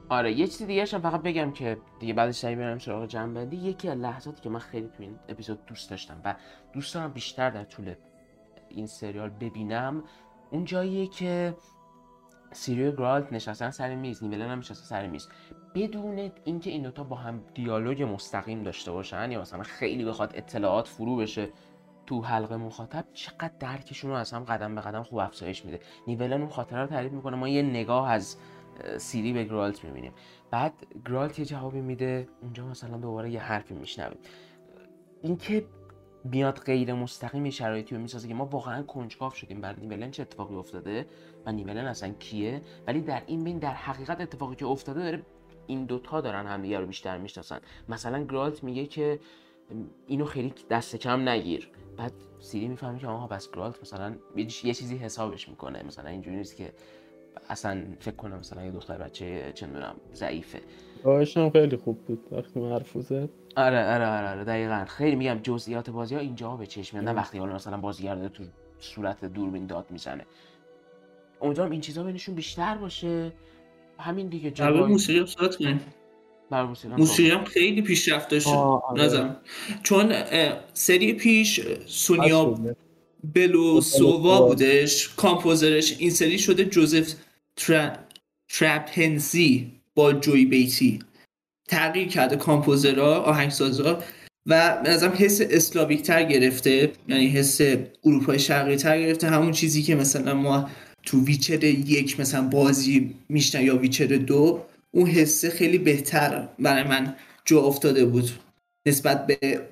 آره 0.09 0.33
یه 0.33 0.46
چیزی 0.46 0.66
دیگه 0.66 0.85
فقط 0.85 1.22
بگم 1.22 1.53
که 1.53 1.77
دیگه 2.01 2.12
بعدش 2.12 2.35
سعی 2.35 2.57
برم 2.57 2.79
سراغ 2.79 3.07
جنبندی. 3.07 3.57
یکی 3.57 3.88
از 3.88 3.98
لحظاتی 3.98 4.42
که 4.42 4.48
من 4.48 4.59
خیلی 4.59 4.87
تو 4.87 5.03
این 5.03 5.14
اپیزود 5.29 5.66
دوست 5.66 5.90
داشتم 5.90 6.20
و 6.24 6.35
دوست 6.72 6.94
دارم 6.94 7.12
بیشتر 7.12 7.51
در 7.51 7.64
طول 7.64 7.94
این 8.68 8.87
سریال 8.87 9.29
ببینم 9.29 10.03
اون 10.51 10.64
جاییه 10.64 11.07
که 11.07 11.55
سیریو 12.53 12.92
گرالت 12.92 13.33
نشستن 13.33 13.70
سر 13.70 13.94
میز 13.94 14.24
نیولن 14.24 14.51
هم 14.51 14.59
نشسته 14.59 14.87
سر 14.87 15.07
میز. 15.07 15.29
بدون 15.74 16.31
اینکه 16.44 16.70
این 16.70 16.83
دوتا 16.83 17.05
با 17.05 17.16
هم 17.16 17.40
دیالوگ 17.55 18.03
مستقیم 18.03 18.62
داشته 18.62 18.92
باشن 18.92 19.33
یا 19.33 19.40
مثلا 19.40 19.62
خیلی 19.62 20.05
بخواد 20.05 20.33
اطلاعات 20.35 20.88
فرو 20.88 21.16
بشه 21.16 21.48
تو 22.09 22.23
حلقه 22.23 22.57
مخاطب 22.57 23.05
چقدر 23.12 23.53
درکشون 23.61 24.11
رو 24.11 24.16
از 24.16 24.33
هم 24.33 24.44
قدم 24.44 24.75
به 24.75 24.81
قدم 24.81 25.03
خوب 25.03 25.18
افزایش 25.18 25.64
میده. 25.64 25.81
نیولن 26.07 26.40
اون 26.40 26.51
خاطره 26.51 26.81
رو 26.81 26.87
تعریف 26.87 27.12
می‌کنه 27.12 27.37
ما 27.37 27.49
یه 27.49 27.62
نگاه 27.62 28.11
از 28.11 28.37
سیری 28.97 29.33
به 29.33 29.44
گرالت 29.44 29.85
می‌بینیم. 29.85 30.12
بعد 30.51 30.73
گرالت 31.07 31.38
یه 31.38 31.44
جوابی 31.44 31.81
میده 31.81 32.29
اونجا 32.42 32.66
مثلا 32.66 32.97
دوباره 32.97 33.31
یه 33.31 33.40
حرفی 33.40 33.75
میشنویم. 33.75 34.18
اینکه 35.23 35.66
بیاد 36.25 36.59
غیر 36.59 36.94
مستقیم 36.94 37.51
شرایطی 37.51 37.94
رو 37.94 38.01
می‌سازه 38.01 38.29
که 38.29 38.35
ما 38.35 38.44
واقعا 38.44 38.83
کنجکاو 38.83 39.31
شدیم. 39.31 39.61
بر 39.61 39.77
نیولن 39.77 40.11
چه 40.11 40.23
اتفاقی 40.23 40.55
افتاده 40.55 41.07
و 41.47 41.53
نیولن 41.53 41.87
اصلا 41.87 42.12
کیه؟ 42.12 42.62
ولی 42.87 43.01
در 43.01 43.23
این 43.27 43.44
بین 43.44 43.59
در 43.59 43.75
حقیقت 43.75 44.21
اتفاقی 44.21 44.57
که 44.57 44.66
افتاده 44.66 45.03
داره 45.03 45.23
این 45.66 45.85
دوتا 45.85 46.21
دارن 46.21 46.47
همدیگه 46.47 46.79
رو 46.79 46.87
بیشتر 46.87 47.18
می‌شناسن. 47.18 47.61
مثلا 47.88 48.25
گرالت 48.25 48.64
میگه 48.64 48.87
که 48.87 49.21
اینو 50.07 50.25
خیلی 50.25 50.55
دست 50.71 50.97
کم 50.97 51.29
نگیر. 51.29 51.71
بعد 51.97 52.13
سیری 52.41 52.69
می‌فهمی 52.69 52.99
که 52.99 53.07
آها 53.07 53.27
بس 53.27 53.51
گرالت 53.51 53.81
مثلا 53.81 54.15
یه 54.37 54.47
چیزی 54.47 54.97
حسابش 54.97 55.49
می‌کنه. 55.49 55.83
مثلا 55.83 56.11
اینجوری 56.11 56.37
نیست 56.37 56.57
که 56.57 56.73
اصلا 57.49 57.85
فکر 58.01 58.15
کنم 58.15 58.39
مثلا 58.39 58.65
یه 58.65 58.71
دختر 58.71 58.99
بچه 58.99 59.53
چه 59.55 59.67
می‌دونم 59.67 59.95
ضعیفه. 60.15 60.61
هم 61.37 61.51
خیلی 61.51 61.77
خوب 61.77 62.05
بود. 62.05 62.27
وقتی 62.33 62.61
من 62.61 62.73
حرف 62.73 62.99
زد. 62.99 63.29
آره 63.57 63.95
آره 63.95 64.07
آره 64.07 64.29
آره 64.29 64.45
دقیقا. 64.45 64.85
خیلی 64.89 65.17
میگم 65.17 65.39
جزئیات 65.43 65.91
بازی 65.91 66.15
ها 66.15 66.21
اینجا 66.21 66.57
به 66.57 66.67
چشم 66.67 66.99
نه 66.99 67.13
وقتی 67.13 67.39
حالا 67.39 67.55
مثلا 67.55 67.77
بازیگر 67.77 68.29
تو 68.29 68.45
صورت 68.79 69.25
دوربین 69.25 69.67
داد 69.67 69.91
می‌زنه. 69.91 70.25
امیدوارم 71.43 71.71
این 71.71 71.81
چیزا 71.81 72.03
بینشون 72.03 72.35
بیشتر 72.35 72.75
باشه. 72.75 73.33
همین 73.99 74.29
دیگه 74.29 74.51
جواب. 74.51 74.89
موسیقی 74.89 75.27
صحبت 75.27 75.57
کنیم 76.51 76.97
موسیقی 76.97 77.31
هم 77.31 77.45
خیلی 77.45 77.83
پیشرفت 77.83 78.29
داشت. 78.29 78.47
آره. 78.47 79.03
نظرم 79.03 79.37
چون 79.83 80.13
سری 80.75 81.13
پیش 81.13 81.61
سونیا 81.87 82.59
بلوسووا 83.35 84.49
بودش. 84.49 85.09
کامپوزرش 85.09 85.97
این 85.99 86.11
سری 86.11 86.39
شده 86.39 86.65
جوزف 86.65 87.15
تر... 87.57 87.99
ترپنزی 88.49 89.73
با 89.95 90.13
جوی 90.13 90.45
بیتی. 90.45 90.99
تغییر 91.69 92.09
کرده 92.09 92.37
کامپوزرها 92.37 93.15
آهنگسازا 93.15 94.03
و 94.47 94.83
به 94.85 94.91
نظرم 94.91 95.13
حس 95.19 95.41
اسلاویک 95.51 96.03
تر 96.03 96.23
گرفته. 96.23 96.93
یعنی 97.09 97.27
حس 97.27 97.61
اروپای 98.05 98.39
شرقی 98.39 98.77
تر 98.77 99.01
گرفته. 99.01 99.27
همون 99.27 99.53
چیزی 99.53 99.83
که 99.83 99.95
مثلا 99.95 100.35
ما 100.35 100.71
تو 101.03 101.25
ویچر 101.25 101.65
یک 101.65 102.21
مثلا 102.21 102.43
بازی 102.43 103.15
میشنن 103.29 103.63
یا 103.63 103.77
ویچر 103.77 104.07
دو 104.07 104.61
اون 104.99 105.11
حسه 105.11 105.51
خیلی 105.51 105.79
بهتر 105.79 106.49
برای 106.59 106.83
من 106.83 107.17
جا 107.45 107.61
افتاده 107.61 108.05
بود 108.05 108.31
نسبت 108.87 109.27
به 109.27 109.69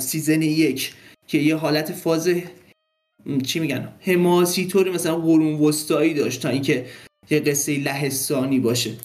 سیزن 0.00 0.42
یک 0.42 0.94
که 1.26 1.38
یه 1.38 1.56
حالت 1.56 1.92
فاز 1.92 2.28
چی 3.46 3.60
میگن؟ 3.60 3.92
حماسی 4.00 4.66
طوری 4.66 4.90
مثلا 4.90 5.16
قرون 5.16 5.60
وسطایی 5.60 6.14
داشت 6.14 6.42
تا 6.42 6.48
اینکه 6.48 6.86
یه 7.30 7.40
قصه 7.40 7.78
لهستانی 7.78 8.60
باشه. 8.60 8.96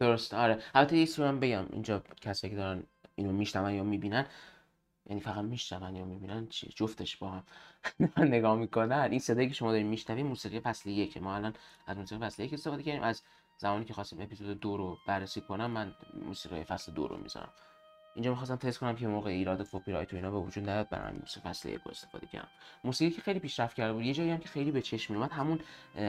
درست. 0.00 0.34
آره. 0.34 0.58
البته 0.74 0.96
یه 0.96 1.08
هم 1.18 1.40
بگم. 1.40 1.66
اینجا 1.72 2.02
کسی 2.20 2.50
که 2.50 2.56
دارن 2.56 2.82
اینو 3.14 3.32
میشنون 3.32 3.74
یا 3.74 3.84
می‌بینن 3.84 4.26
یعنی 5.10 5.20
فقط 5.20 5.44
میشنون 5.44 5.96
یا 5.96 6.04
می‌بینن 6.04 6.46
چی؟ 6.50 6.72
جفتش 6.76 7.16
با 7.16 7.28
هم 7.28 7.42
نگاه 8.34 8.56
می‌کنن. 8.56 9.08
این 9.10 9.20
صدایی 9.20 9.48
که 9.48 9.54
شما 9.54 9.72
دارین 9.72 9.86
میشنوین 9.86 10.26
موسیقی 10.26 10.60
فصل 10.60 10.90
یک 10.90 11.16
ما 11.16 11.36
الان 11.36 11.54
از 11.86 11.96
موسیقی 11.96 12.26
فصل 12.26 12.42
یک 12.42 12.54
استفاده 12.54 12.82
کردیم. 12.82 13.02
از 13.02 13.22
زمانی 13.58 13.84
که 13.84 13.94
خواستم 13.94 14.20
اپیزود 14.20 14.60
دو 14.60 14.76
رو 14.76 14.98
بررسی 15.06 15.40
کنم 15.40 15.70
من 15.70 15.92
موسیقی 16.26 16.64
فصل 16.64 16.92
دو 16.92 17.08
رو 17.08 17.16
می‌ذارم. 17.16 17.48
اینجا 18.14 18.30
می‌خواستم 18.30 18.56
تست 18.56 18.78
کنم 18.78 18.96
که 18.96 19.06
موقع 19.06 19.30
ایراد 19.30 19.68
کپی 19.72 19.92
رایت 19.92 20.12
و 20.12 20.16
اینا 20.16 20.30
به 20.30 20.38
وجود 20.38 20.68
نیاد 20.68 20.88
برای 20.88 21.12
موسیقی 21.12 21.48
فصل 21.48 21.68
یک 21.68 21.86
استفاده 21.86 22.26
کردم. 22.26 22.48
موسیقی 22.84 23.14
که 23.14 23.22
خیلی 23.22 23.38
پیشرفت 23.38 23.76
کرده 23.76 23.92
بود 23.92 24.02
یه 24.02 24.12
جایی 24.12 24.30
هم 24.30 24.38
که 24.38 24.48
خیلی 24.48 24.70
به 24.70 24.82
چشم 24.82 25.14
میومد 25.14 25.32
همون 25.32 25.60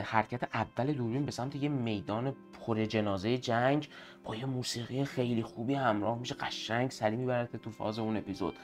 حرکت 0.04 0.44
اول 0.56 0.94
دوربین 0.94 1.26
به 1.26 1.32
سمت 1.32 1.56
یه 1.56 1.70
میدان 1.70 2.36
پر 2.66 2.86
جنازه 2.86 3.38
جنگ 3.38 3.90
با 4.24 4.36
یه 4.36 4.46
موسیقی 4.46 5.06
خیلی 5.06 5.44
خوبی 5.44 5.74
همراه 5.74 6.20
میشه 6.20 6.36
قشنگ 6.36 6.92
سریع 6.92 7.16
می‌برد 7.16 7.58
تو 7.58 7.72
فاز 7.72 8.00
اون 8.00 8.18
اپیزود. 8.18 8.56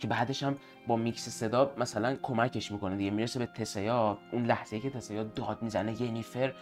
که 0.00 0.06
بعدش 0.08 0.42
هم 0.42 0.56
با 0.86 0.96
میکس 0.96 1.28
صدا 1.28 1.74
مثلا 1.78 2.16
کمکش 2.22 2.72
می‌کنه 2.72 2.96
دیگه 2.96 3.10
می‌رسه 3.10 3.38
به 3.38 3.46
تسیا. 3.46 4.18
اون 4.32 4.46
لحظه 4.46 4.80
که 4.80 4.90
تسیا 4.90 5.24
داد 5.24 5.62
می‌زنه 5.62 6.02
ینیفر 6.02 6.54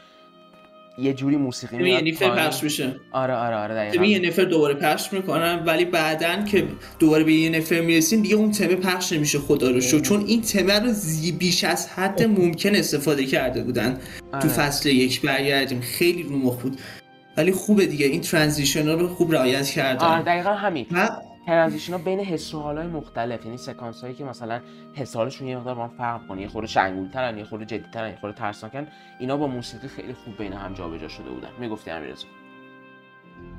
یه 0.99 1.13
جوری 1.13 1.37
موسیقی 1.37 1.77
میاد 1.77 2.07
ینیفر 2.07 2.31
پخش 2.31 2.63
میشه. 2.63 2.97
آره 3.13 3.35
آره 3.35 3.57
آره 3.57 3.75
دقیقاً. 3.75 4.05
ینیفر 4.05 4.43
دوباره 4.43 4.75
پخش 4.75 5.13
می‌کنن 5.13 5.65
ولی 5.67 5.85
بعدن 5.85 6.45
که 6.45 6.65
دوباره 6.99 7.25
به 7.25 7.33
ینیفر 7.33 7.81
می‌رسیم 7.81 8.23
دیگه 8.23 8.35
اون 8.35 8.51
تمه 8.51 8.75
پخش 8.77 9.13
نمیشه 9.13 9.39
خدا 9.39 9.71
رو 9.71 9.81
شکر 9.81 10.01
چون 10.01 10.25
این 10.27 10.43
تمه 10.43 10.79
رو 10.79 10.93
بیش 11.39 11.65
از 11.65 11.89
حد 11.89 12.23
ممکن 12.23 12.75
استفاده 12.75 13.25
کرده 13.25 13.63
بودن. 13.63 13.99
آره. 14.33 14.43
تو 14.43 14.49
فصل 14.49 14.89
یک 14.89 15.21
برگردیم. 15.21 15.81
خیلی 15.81 16.23
رو 16.23 16.37
مخ 16.37 16.57
بود. 16.57 16.79
ولی 17.37 17.53
خوبه 17.53 17.87
دیگه. 17.87 18.07
این 18.07 18.21
transition 18.21 18.89
رو 18.89 19.09
خوب 19.09 19.33
رعایت 19.33 19.69
کردن. 19.69 20.07
آره 20.07 20.23
دقیقا 20.23 20.55
همین. 20.55 20.87
transition 21.47 21.93
ها 21.93 21.99
بین 21.99 22.21
حس 22.21 22.55
و 22.55 22.61
حالای 22.61 22.87
مختلف 22.87 23.45
یعنی 23.45 23.57
سکانس 23.57 24.01
هایی 24.01 24.15
که 24.15 24.25
مثلا 24.25 24.61
حس 24.95 25.17
حالشون 25.17 25.49
یه 25.49 25.57
مقدار 25.57 25.75
با 25.75 25.89
فرق 25.89 26.27
کنه 26.27 26.43
یه 26.43 26.49
خورده 26.49 26.69
شنگول 26.69 27.09
ترن 27.09 27.39
یه 27.39 27.45
خورده 27.45 27.65
جدی 27.65 27.85
ترن 27.95 28.11
یه 28.11 28.19
خورده 28.21 28.39
ترسناکن 28.39 28.87
اینا 29.21 29.37
با 29.37 29.47
موسیقی 29.47 29.89
خیلی 29.89 30.13
خوب 30.13 30.39
بین 30.39 30.53
هم 30.53 30.75
جابجا 30.75 31.09
شده 31.09 31.31
بودن. 31.31 31.49
می‌گفتی 31.61 31.91
امیررضا؟ 31.91 32.27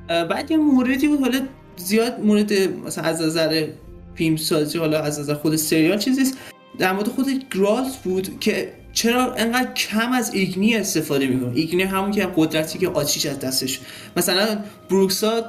بعد 0.08 0.52
یه 0.52 0.58
موردی 0.58 1.08
بود 1.08 1.20
حالا 1.20 1.40
زیاد 1.76 2.20
مورد 2.20 2.54
مثلا 2.86 3.04
از 3.04 3.22
نظر 3.22 3.68
فیلم 4.16 4.36
سازی 4.36 4.78
حالا 4.78 5.00
از 5.02 5.20
نظر 5.20 5.34
خود 5.34 5.56
سریال 5.56 5.98
چیزی 5.98 6.34
در 6.78 6.94
مورد 6.94 7.08
خود 7.08 7.28
گرالت 7.56 7.98
بود 8.04 8.40
که 8.40 8.74
چرا 8.94 9.34
انقدر 9.34 9.74
کم 9.74 10.12
از 10.12 10.34
ایگنی 10.34 10.76
استفاده 10.76 11.28
می‌کنه. 11.28 11.52
ایگنی 11.56 11.84
همون 11.84 12.12
که 12.12 12.28
قدرتی 12.36 12.80
که 12.80 12.90
آتیش 12.90 13.26
از 13.26 13.40
دستش. 13.40 13.82
مثلا 14.18 14.60
بروکسا 14.90 15.44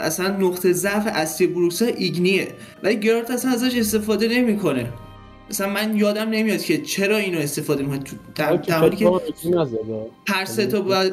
اصلا 0.00 0.36
نقطه 0.36 0.72
ضعف 0.72 1.06
اصلی 1.06 1.46
بروکسا 1.46 1.86
ایگنیه. 1.86 2.48
ولی 2.82 2.96
گرالت 2.96 3.30
اصلا 3.30 3.50
ازش 3.50 3.76
استفاده 3.78 4.28
نمی‌کنه. 4.28 4.92
مثلا 5.50 5.68
من 5.72 5.96
یادم 5.96 6.28
نمیاد 6.28 6.62
که 6.62 6.78
چرا 6.78 7.16
اینو 7.16 7.38
استفاده 7.38 7.82
می‌کنه. 7.82 7.98
تو 7.98 8.16
در 8.34 8.56
که 8.56 8.74
هر 10.28 10.44
سه 10.44 10.66
تا 10.66 10.80
باید 10.80 11.12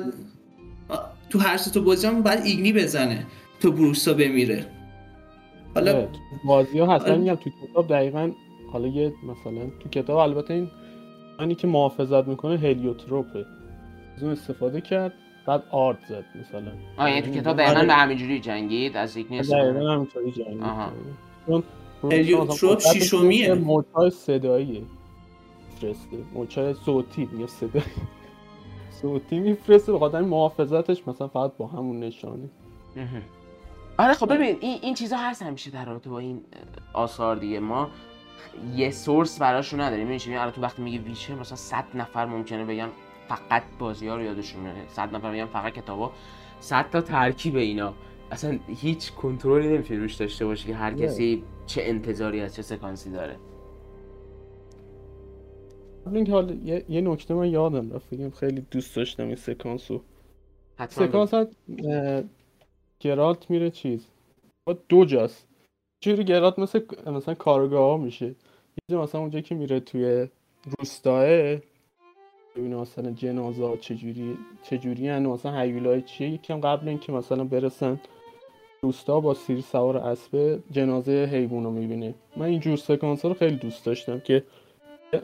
تو 1.30 1.39
هر 1.39 1.58
سه 1.58 1.72
تا 1.72 1.80
بازی 1.80 2.08
هم 2.08 2.22
باید 2.22 2.39
ایگنی 2.46 2.74
بزنه 2.74 3.26
تو 3.60 3.72
بروکسا 3.72 4.13
بمیره. 4.13 4.65
حالا 5.76 5.96
آره، 5.96 6.10
بازی 6.46 6.80
ها 6.80 6.96
هستن 6.96 7.17
میگم 7.20 7.36
تو 7.36 7.50
کتاب 7.50 7.88
دقیقا 7.88 8.32
حالا 8.72 8.88
یه 8.88 9.13
مثلا 9.24 9.70
تو 9.80 9.89
کتاب 9.89 10.17
البته 10.17 10.54
این 10.54 10.67
اینی 11.39 11.56
که 11.56 11.67
محافظت 11.67 12.28
می‌کنه 12.28 12.58
هلیوتروپه. 12.58 13.46
از 14.17 14.24
اون 14.24 14.32
استفاده 14.32 14.82
کرد. 14.82 15.13
بعد 15.45 15.63
آرت 15.71 15.97
زد 16.10 16.25
مثلا. 16.36 16.71
آه 16.97 17.10
یعنی 17.10 17.21
تو 17.21 17.32
کتاب 17.32 17.58
دقیقا 17.58 17.86
به 17.86 17.93
همینجوری 17.93 18.39
جنگید 18.39 18.97
از 18.97 19.17
یک 19.17 19.27
نیست 19.30 19.51
دقیقا 19.51 19.91
همینطوری 19.91 20.32
جنگید. 20.32 20.63
چون 21.47 21.63
هلیوتروپ 22.04 22.80
شیشومیه 22.80 23.54
موجهای 23.54 24.10
صداییه 24.10 24.82
فرسته 25.82 26.17
موجهای 26.34 26.73
صوتی 26.73 27.30
میگه 27.32 27.47
صدایی 27.47 27.86
صوتی 29.01 29.39
میفرسته 29.39 29.93
بخاطر 29.93 30.21
محافظتش 30.21 31.08
مثلا 31.08 31.27
فقط 31.27 31.51
با 31.58 31.67
همون 31.67 31.99
نشانه. 31.99 32.49
آره 33.97 34.13
خب 34.13 34.34
ببین 34.34 34.58
این 34.62 34.80
این 34.82 34.93
چیزا 34.93 35.17
هست 35.17 35.41
همیشه 35.41 35.71
در 35.71 35.86
رابطه 35.86 36.10
با 36.10 36.19
این 36.19 36.41
آثار 36.93 37.36
دیگه. 37.36 37.60
ما 37.60 37.89
یه 38.75 38.91
سورس 38.91 39.39
براشون 39.39 39.82
نداریم. 39.82 40.08
میشه 40.08 40.32
الان 40.32 40.51
تو 40.51 40.62
وقتی 40.62 40.82
میگه 40.82 40.99
ویچر 40.99 41.36
مثلا 41.36 41.58
100 41.58 41.84
نفر 41.93 42.25
ممکنه 42.25 42.65
بگن 42.65 42.89
فقط 43.32 43.63
بازی 43.80 44.08
ها 44.08 44.15
رو 44.15 44.24
یادشون 44.24 44.62
میاد 44.62 44.76
100 44.88 45.15
نفر 45.15 45.32
میگن 45.32 45.46
فقط 45.46 45.74
کتابا 45.74 46.12
100 46.60 46.89
تا 46.89 47.02
ترکیب 47.02 47.56
اینا. 47.56 47.94
اصلا 48.32 48.60
هیچ 48.67 49.13
کنترلی 49.13 49.67
نمیشه 49.67 49.94
روش 49.94 50.15
داشته 50.15 50.46
باشه 50.46 50.67
که 50.67 50.76
هر 50.76 50.94
کسی 50.94 51.44
چه 51.65 51.82
انتظاری 51.84 52.41
از 52.41 52.56
چه 52.56 52.62
سکانسی 52.62 53.12
داره. 53.12 53.36
این 56.13 56.28
حال 56.28 56.67
یه, 56.67 56.86
یه 56.89 57.02
نکته 57.02 57.34
من 57.34 57.50
یادم 57.50 57.91
رفت. 57.91 58.10
بگم 58.10 58.30
خیلی 58.30 58.65
دوست 58.72 58.96
داشتم 58.96 59.28
این 59.28 59.36
سکانسو 59.36 60.02
سکانس 60.89 61.34
گرالت 63.00 63.50
میره 63.50 63.70
چیز؟ 63.70 64.08
با 64.67 64.78
دو 64.89 65.06
جاست. 65.06 65.48
چجوری 66.04 66.24
گرات 66.24 66.60
مثل 66.60 66.82
مثلا 67.08 67.34
کارگاه 67.34 67.89
ها 67.91 67.98
میشه. 67.98 68.36
یه 68.89 68.98
مثلا 68.98 69.22
اونجا 69.22 69.41
که 69.41 69.56
میره 69.56 69.80
توی 69.80 70.28
روستاه 70.80 71.26
ببینه 72.55 72.75
مثلا 72.75 73.11
جنازه 73.11 73.77
چجوری 73.77 74.37
چجوری 74.63 75.07
هن؟ 75.07 75.25
مثلا 75.25 75.59
حیولای 75.59 76.01
چیه؟ 76.01 76.29
یکم 76.29 76.59
قبل 76.59 76.87
اینکه 76.87 77.11
مثلا 77.11 77.43
برسن 77.43 77.99
روستا 78.81 79.19
با 79.19 79.33
سیر 79.33 79.61
سوار 79.61 79.97
اسب 79.97 80.59
جنازه 80.71 81.29
حیوان 81.31 81.63
رو 81.63 81.71
می‌بینه. 81.71 82.13
من 82.37 82.45
این 82.45 82.59
جور 82.59 82.77
سکانس 82.77 83.25
رو 83.25 83.33
خیلی 83.33 83.55
دوست 83.55 83.85
داشتم 83.85 84.19
که 84.19 84.43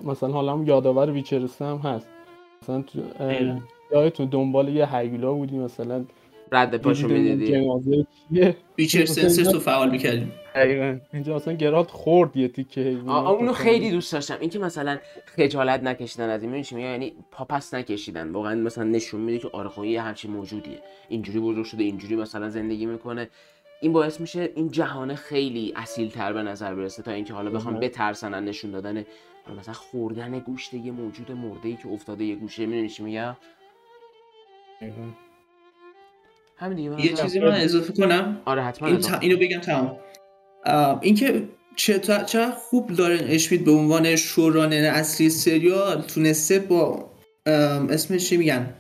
مثلا 0.04 0.30
حالا 0.30 0.54
هم 0.54 0.68
یادآور 0.68 1.12
ویچرسه 1.12 1.66
هم 1.66 1.78
هست. 1.78 2.08
مثلا 2.62 4.10
تو 4.10 4.26
دنبال 4.26 4.70
یه 4.70 4.96
حیولا 4.96 5.34
بودی 5.34 5.58
مثلا 5.58 6.06
رد 6.52 6.78
پاشو 6.78 7.08
می‌دیدی. 7.08 7.68
بیچر 8.76 9.06
سنسرز 9.06 9.54
رو 9.54 9.60
فعال 9.60 9.92
می‌کردیم 9.92 10.32
دقیقا. 10.56 10.98
اینجا 11.14 11.36
مثلا 11.36 11.54
گرالت 11.54 11.92
خورد 11.92 12.38
یه 12.38 12.48
تیکه 12.48 12.98
اونو 13.08 13.54
خیلی 13.54 13.92
دوست 13.92 14.14
داشتم. 14.14 14.38
اینکه 14.40 14.60
مثلا 14.60 14.98
خجالت 15.26 15.84
نکشیدن 15.84 16.30
از 16.30 16.44
این 16.44 16.52
میشه 16.52 16.80
یعنی 16.80 17.14
پاپس 17.32 17.74
نکشیدن. 17.74 18.32
واقعا 18.32 18.56
مثلا 18.56 18.84
نشون 18.84 19.22
میده 19.22 19.40
که 19.40 19.50
آره 19.54 19.70
خب 19.70 19.84
یه 19.84 20.02
همچین 20.02 20.32
موجودیه. 20.32 20.80
اینجوری 21.10 21.40
بزرگ 21.40 21.66
شده 21.66 21.84
اینجوری 21.84 22.16
مثلا 22.16 22.50
زندگی 22.50 22.86
می‌کنه. 22.86 23.30
این 23.82 23.94
باعث 23.94 24.22
میشه 24.22 24.50
این 24.56 24.72
جهان 24.72 25.16
خیلی 25.16 25.74
اصیل 25.76 26.10
تر 26.10 26.34
به 26.34 26.44
نظر 26.44 26.76
برسه 26.76 27.04
تا 27.04 27.12
اینکه 27.12 27.34
حالا 27.34 27.50
بخوام 27.50 27.80
بترسن 27.80 28.44
نشون 28.44 28.72
دادن 28.72 29.06
مثلا 29.60 29.74
خوردن 29.74 30.40
گوشت 30.40 30.74
یه 30.74 30.92
موجود 30.92 31.32
مرده 31.32 31.70
ای 31.70 31.76
که 31.76 31.90
افتاده 31.90 32.24
یه 32.24 32.36
گوشه. 32.36 32.66
می‌دونی 32.66 32.90
چی 32.90 33.04
میگم؟ 33.04 33.36
همین 36.60 36.78
دیگه 36.78 37.12
یه 37.12 37.14
چیزی 37.14 37.40
من 37.40 37.52
اضافه 37.52 37.94
کنم. 37.94 38.42
آره 38.46 38.64
حتما 38.64 38.88
این 38.88 39.02
اینو 39.22 39.38
بگم 39.38 39.60
تمام. 39.60 39.98
اینکه 41.02 41.44
چه 41.76 42.52
خوب 42.70 42.94
لورن 42.94 43.20
اشمیت 43.24 43.62
به 43.62 43.72
عنوان 43.72 44.16
showrunner 44.16 44.84
اصلی 44.84 45.30
سریال 45.30 46.02
تونسته 46.02 46.60
با 46.60 47.12
اسمش 47.46 48.30
چی 48.30 48.38
میگن؟ 48.38 48.74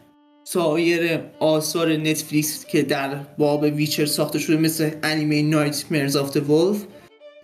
سایر 0.43 1.19
آثار 1.39 1.97
نتفلیکس 1.97 2.65
که 2.65 2.81
در 2.81 3.15
باب 3.37 3.63
ویچر 3.63 4.05
ساخته 4.05 4.39
شده 4.39 4.57
مثل 4.57 4.91
انیمه 5.03 5.41
Nightmare 5.41 6.15
of 6.15 6.37
the 6.37 6.49
Wolf 6.49 6.83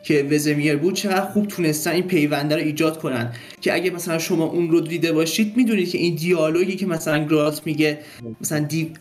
که 0.04 0.28
وزمیر 0.32 0.76
بود 0.76 0.94
چقدر 0.94 1.26
خوب 1.26 1.48
تونستن 1.48 1.92
این 1.92 2.04
پیونده 2.04 2.56
رو 2.56 2.62
ایجاد 2.62 3.00
کنن. 3.00 3.34
که 3.62 3.74
اگه 3.74 3.92
مثلا 3.92 4.20
شما 4.20 4.46
اون 4.46 4.72
رو 4.72 4.82
دیده 4.82 5.12
باشید 5.12 5.58
می‌دونید 5.58 5.90
که 5.90 5.98
این 5.98 6.16
دیالوگی 6.16 6.76
که 6.76 6.86
مثلا 6.86 7.26
گرات 7.26 7.62
میگه 7.66 8.00
مثلا 8.42 8.60
دی 8.60 8.94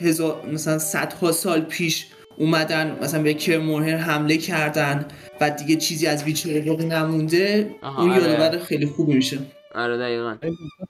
هزار 0.00 0.46
مثلا 0.52 0.78
صدها 0.78 1.32
سال 1.32 1.60
پیش 1.60 2.06
اومدن 2.38 2.98
مثلا 3.02 3.22
به 3.22 3.34
کرمورهر 3.34 3.96
حمله 3.96 4.36
کردن 4.36 5.04
و 5.40 5.50
دیگه 5.50 5.76
چیزی 5.76 6.06
از 6.06 6.24
ویچر 6.24 6.60
باقی 6.60 6.84
نمونده 6.84 7.70
اون 7.82 8.10
آره. 8.10 8.22
یادآور 8.22 8.58
خیلی 8.58 8.86
خوب 8.86 9.08
میشه. 9.08 9.38
آره 9.74 9.98
دقیقا. 9.98 10.36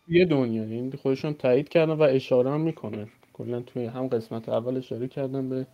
یه 0.09 0.25
دنیا 0.25 0.63
این 0.63 0.93
خودشون 1.03 1.35
تایید 1.35 1.69
کردن 1.69 1.93
و 1.93 2.03
اشاره 2.03 2.51
هم 2.51 2.61
می‌کنه. 2.61 3.07
کلا 3.33 3.61
توی 3.61 3.87
هم 3.87 4.09
قسمت 4.09 4.49
اول 4.49 4.77
اشاره 4.77 5.09
کردن 5.09 5.49
به 5.49 5.67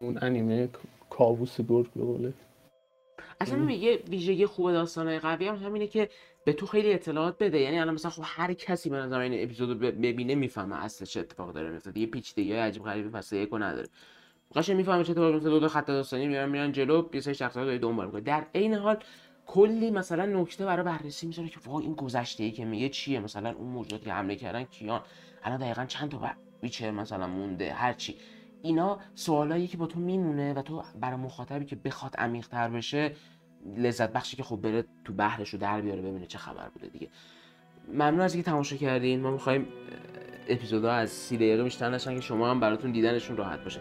اون 0.00 0.18
انیمه 0.22 0.68
کابوس 1.10 1.60
گرگ 1.68 1.86
به 1.96 2.04
قوله 2.04 2.32
اصلا 3.40 3.70
یه 3.70 4.02
ویژگی 4.08 4.46
خوب 4.46 4.72
داستانهای 4.72 5.18
قوی 5.18 5.48
هم 5.48 5.56
همینه 5.56 5.86
که 5.86 6.08
به 6.44 6.52
تو 6.52 6.66
خیلی 6.66 6.92
اطلاعات 6.92 7.38
بده. 7.38 7.60
یعنی 7.60 7.78
الان 7.78 7.94
مثلا 7.94 8.10
خب 8.10 8.22
هر 8.24 8.52
کسی 8.52 8.90
به 8.90 8.96
نظر 8.96 9.18
این 9.18 9.44
اپیزودو 9.44 9.74
ببینه 9.74 10.34
می‌فهمه 10.34 10.84
اصل 10.84 11.04
چه 11.04 11.20
اتفاق 11.20 11.52
داره 11.52 11.70
میفته 11.70 11.90
دیگه 11.90 12.06
پیچیدگی 12.06 12.52
عجیب 12.52 12.84
غریبی 12.84 13.08
پس 13.08 13.32
یکو 13.32 13.58
نداره 13.58 13.88
قشنگ 14.54 14.76
می‌فهمه 14.76 15.04
چه 15.04 15.10
اتفاقی 15.10 15.32
میفته 15.32 15.48
دو 15.48 15.60
تا 15.60 15.68
خط 15.68 15.86
داستانی 15.86 16.26
میرن 16.26 16.48
میرن 16.48 16.72
جلو 16.72 17.08
یه 17.14 17.20
سری 17.20 17.34
شخصیت 17.34 17.80
دنبال 17.80 18.06
می‌کنه. 18.06 18.20
در 18.20 18.46
عین 18.54 18.74
حال 18.74 18.96
کلی 19.46 19.90
مثلا 19.90 20.26
نکته 20.26 20.64
برای 20.64 20.84
بررسی 20.84 21.26
می‌ذاره 21.26 21.48
که 21.48 21.58
وای 21.66 21.84
این 21.84 21.94
گذشته 21.94 22.44
ای 22.44 22.50
که 22.50 22.64
میگه 22.64 22.88
چیه؟ 22.88 23.20
مثلا 23.20 23.52
اون 23.52 23.68
موجوداتی 23.68 24.04
که 24.04 24.12
حمله 24.12 24.36
کردن 24.36 24.64
کیان؟ 24.64 25.00
الان 25.42 25.58
دقیقا 25.60 25.84
چند 25.84 26.10
تا 26.10 26.30
بیچه 26.60 26.90
مثلا 26.90 27.26
مونده؟ 27.26 27.72
هر 27.72 27.92
چی. 27.92 28.16
اینا 28.62 28.98
سوالایی 29.14 29.66
که 29.66 29.76
با 29.76 29.86
تو 29.86 30.00
میمونه 30.00 30.54
و 30.54 30.62
تو 30.62 30.82
برای 31.00 31.16
مخاطبی 31.16 31.64
که 31.64 31.76
بخواد 31.76 32.16
عمیق 32.16 32.48
تر 32.48 32.68
بشه 32.68 33.12
لذت 33.76 34.12
بخشی 34.12 34.36
که 34.36 34.42
خب 34.42 34.56
بره 34.56 34.84
تو 35.04 35.12
بحرش 35.12 35.48
رو 35.48 35.58
در 35.58 35.80
بیاره 35.80 36.02
ببینه 36.02 36.26
چه 36.26 36.38
خبر 36.38 36.68
بوده 36.68 36.86
دیگه. 36.86 37.08
ممنون 37.92 38.20
از 38.20 38.34
اینکه 38.34 38.50
تماشا 38.50 38.76
کردین. 38.76 39.20
ما 39.20 39.30
می‌خوایم 39.30 39.66
اپیزودها 40.48 40.92
از 40.92 41.10
سی 41.10 41.36
دقیقه 41.36 41.64
بیشتر 41.64 41.90
نشن 41.90 42.14
که 42.14 42.20
شما 42.20 42.50
هم 42.50 42.60
براتون 42.60 42.92
دیدنشون 42.92 43.36
راحت 43.36 43.64
باشه. 43.64 43.80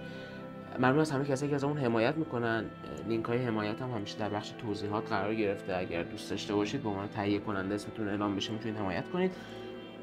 ممنون 0.77 0.99
از 0.99 1.11
همه 1.11 1.25
کسایی 1.25 1.49
که 1.49 1.55
از 1.55 1.63
اون 1.63 1.77
حمایت 1.77 2.15
می‌کنن. 2.15 2.65
لینک 3.07 3.25
های 3.25 3.37
حمایت 3.37 3.81
هم 3.81 3.91
همیشه 3.91 4.17
در 4.17 4.29
بخش 4.29 4.49
توضیحات 4.49 5.09
قرار 5.09 5.35
گرفته. 5.35 5.77
اگر 5.77 6.03
دوست 6.03 6.29
داشته 6.29 6.55
باشید 6.55 6.83
به 6.83 6.89
عنوان 6.89 7.07
تهیه 7.07 7.39
کننده 7.39 7.75
اسمتون 7.75 8.07
اعلام 8.07 8.35
بشه 8.35 8.51
می‌تونید 8.53 8.77
حمایت 8.77 9.09
کنید. 9.09 9.31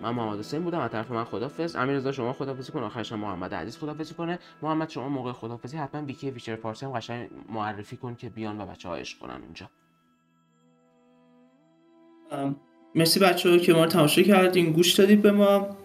من 0.02 0.10
محمد 0.10 0.38
حسین 0.38 0.62
بودم 0.62 0.80
از 0.80 0.90
طرف 0.90 1.10
من 1.10 1.24
خدافظ 1.24 1.76
امیررضا 1.76 2.12
شما 2.12 2.32
خدافظی 2.32 2.72
کن 2.72 2.82
آخرش 2.82 3.12
محمد 3.12 3.54
عزیز 3.54 3.78
خدافظی 3.78 4.14
کنه. 4.14 4.38
محمد 4.62 4.90
شما 4.90 5.08
موقع 5.08 5.32
خدافظی 5.32 5.76
حتما 5.76 6.02
ویکی 6.02 6.30
ویچر 6.30 6.56
فارسی 6.56 6.86
هم 6.86 6.92
قشنگ 6.92 7.28
معرفی 7.48 7.96
کن 7.96 8.14
که 8.14 8.28
بیان 8.28 8.60
و 8.60 8.66
بچه 8.66 8.88
ها 8.88 8.96
عشق 8.96 9.18
کنن 9.18 9.40
اونجا. 9.42 9.70
مرسی 12.94 13.20
بچه 13.20 13.50
ها 13.50 13.58
که 13.58 13.72
ما 13.72 13.84
رو 13.84 13.90
تماشا 13.90 14.22
کردین. 14.22 14.72
گوش 14.72 14.94
دادید 14.94 15.22
به 15.22 15.32
ما. 15.32 15.76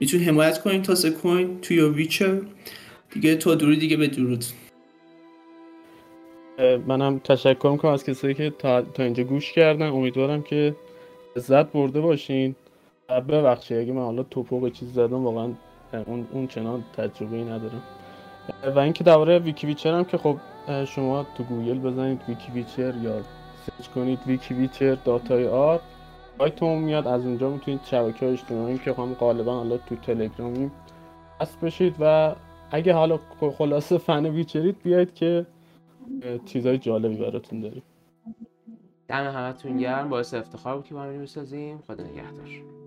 می‌تونید 0.00 0.28
حمایت 0.28 0.62
کنین. 0.62 0.82
تا 0.82 1.10
کوین 1.10 1.60
توی 1.60 1.80
ویچر 1.80 2.42
دیگه 3.10 3.36
تا 3.36 3.54
درود 3.54 3.78
دیگه 3.78 3.96
به 3.96 4.06
درود. 4.06 4.44
منم 6.86 7.18
تشکر 7.18 7.70
می‌کنم 7.72 7.92
از 7.92 8.04
کسایی 8.04 8.34
که 8.34 8.50
تا, 8.50 8.82
تا 8.82 9.02
اینجا 9.02 9.24
گوش 9.24 9.52
کردن. 9.52 9.86
امیدوارم 9.86 10.42
که 10.42 10.76
لذت 11.36 11.72
برده 11.72 12.00
باشین. 12.00 12.56
ببخشید 13.08 13.78
اگه 13.78 13.92
من 13.92 14.02
حالا 14.02 14.22
تپق 14.22 14.72
چیز 14.72 14.92
زدم 14.92 15.24
واقعا 15.24 15.52
اون, 16.06 16.26
اون 16.32 16.46
چنان 16.46 16.84
تجربه 16.96 17.36
ای 17.36 17.44
ندارم 17.44 17.82
و 18.76 18.78
اینکه 18.78 19.04
درباره 19.04 19.38
ویکی 19.38 19.66
ویچر 19.66 19.94
هم 19.94 20.04
که 20.04 20.18
خب 20.18 20.36
شما 20.84 21.26
تو 21.36 21.44
گوگل 21.44 21.78
بزنید 21.78 22.20
ویکی 22.28 22.52
ویچر 22.52 22.94
یا 23.02 23.20
سرچ 23.66 23.88
کنید 23.88 24.18
ویکی 24.26 24.54
ویچر 24.54 24.94
dot 24.94 25.48
ir 25.48 25.80
سایتمون 26.38 26.78
میاد 26.78 27.06
از 27.06 27.26
اونجا 27.26 27.50
می‌تونید 27.50 27.80
شبکه 27.84 28.26
اجتماعی 28.26 28.78
که 28.78 28.92
هم 28.92 29.14
غالبا 29.14 29.54
حالا 29.54 29.76
تو 29.76 29.96
تلگرامیم 29.96 30.72
هست 31.40 31.60
بشید 31.60 31.94
و 32.00 32.34
اگه 32.70 32.94
حالا 32.94 33.18
خلاصه 33.58 33.98
فن 33.98 34.26
ویچرید 34.26 34.76
بیاید 34.82 35.14
که 35.14 35.46
چیزای 36.46 36.78
جالبی 36.78 37.16
براتون 37.16 37.60
داریم. 37.60 37.82
دم 39.08 39.30
همتون 39.30 39.76
گرم 39.76 40.08
باعث 40.08 40.34
افتخار 40.34 40.76
بود 40.76 40.84
که 40.84 40.94
با 40.94 41.02
هم 41.02 41.22
بسازیم. 41.22 41.78
خدا 41.86 42.04
نگهدار. 42.04 42.77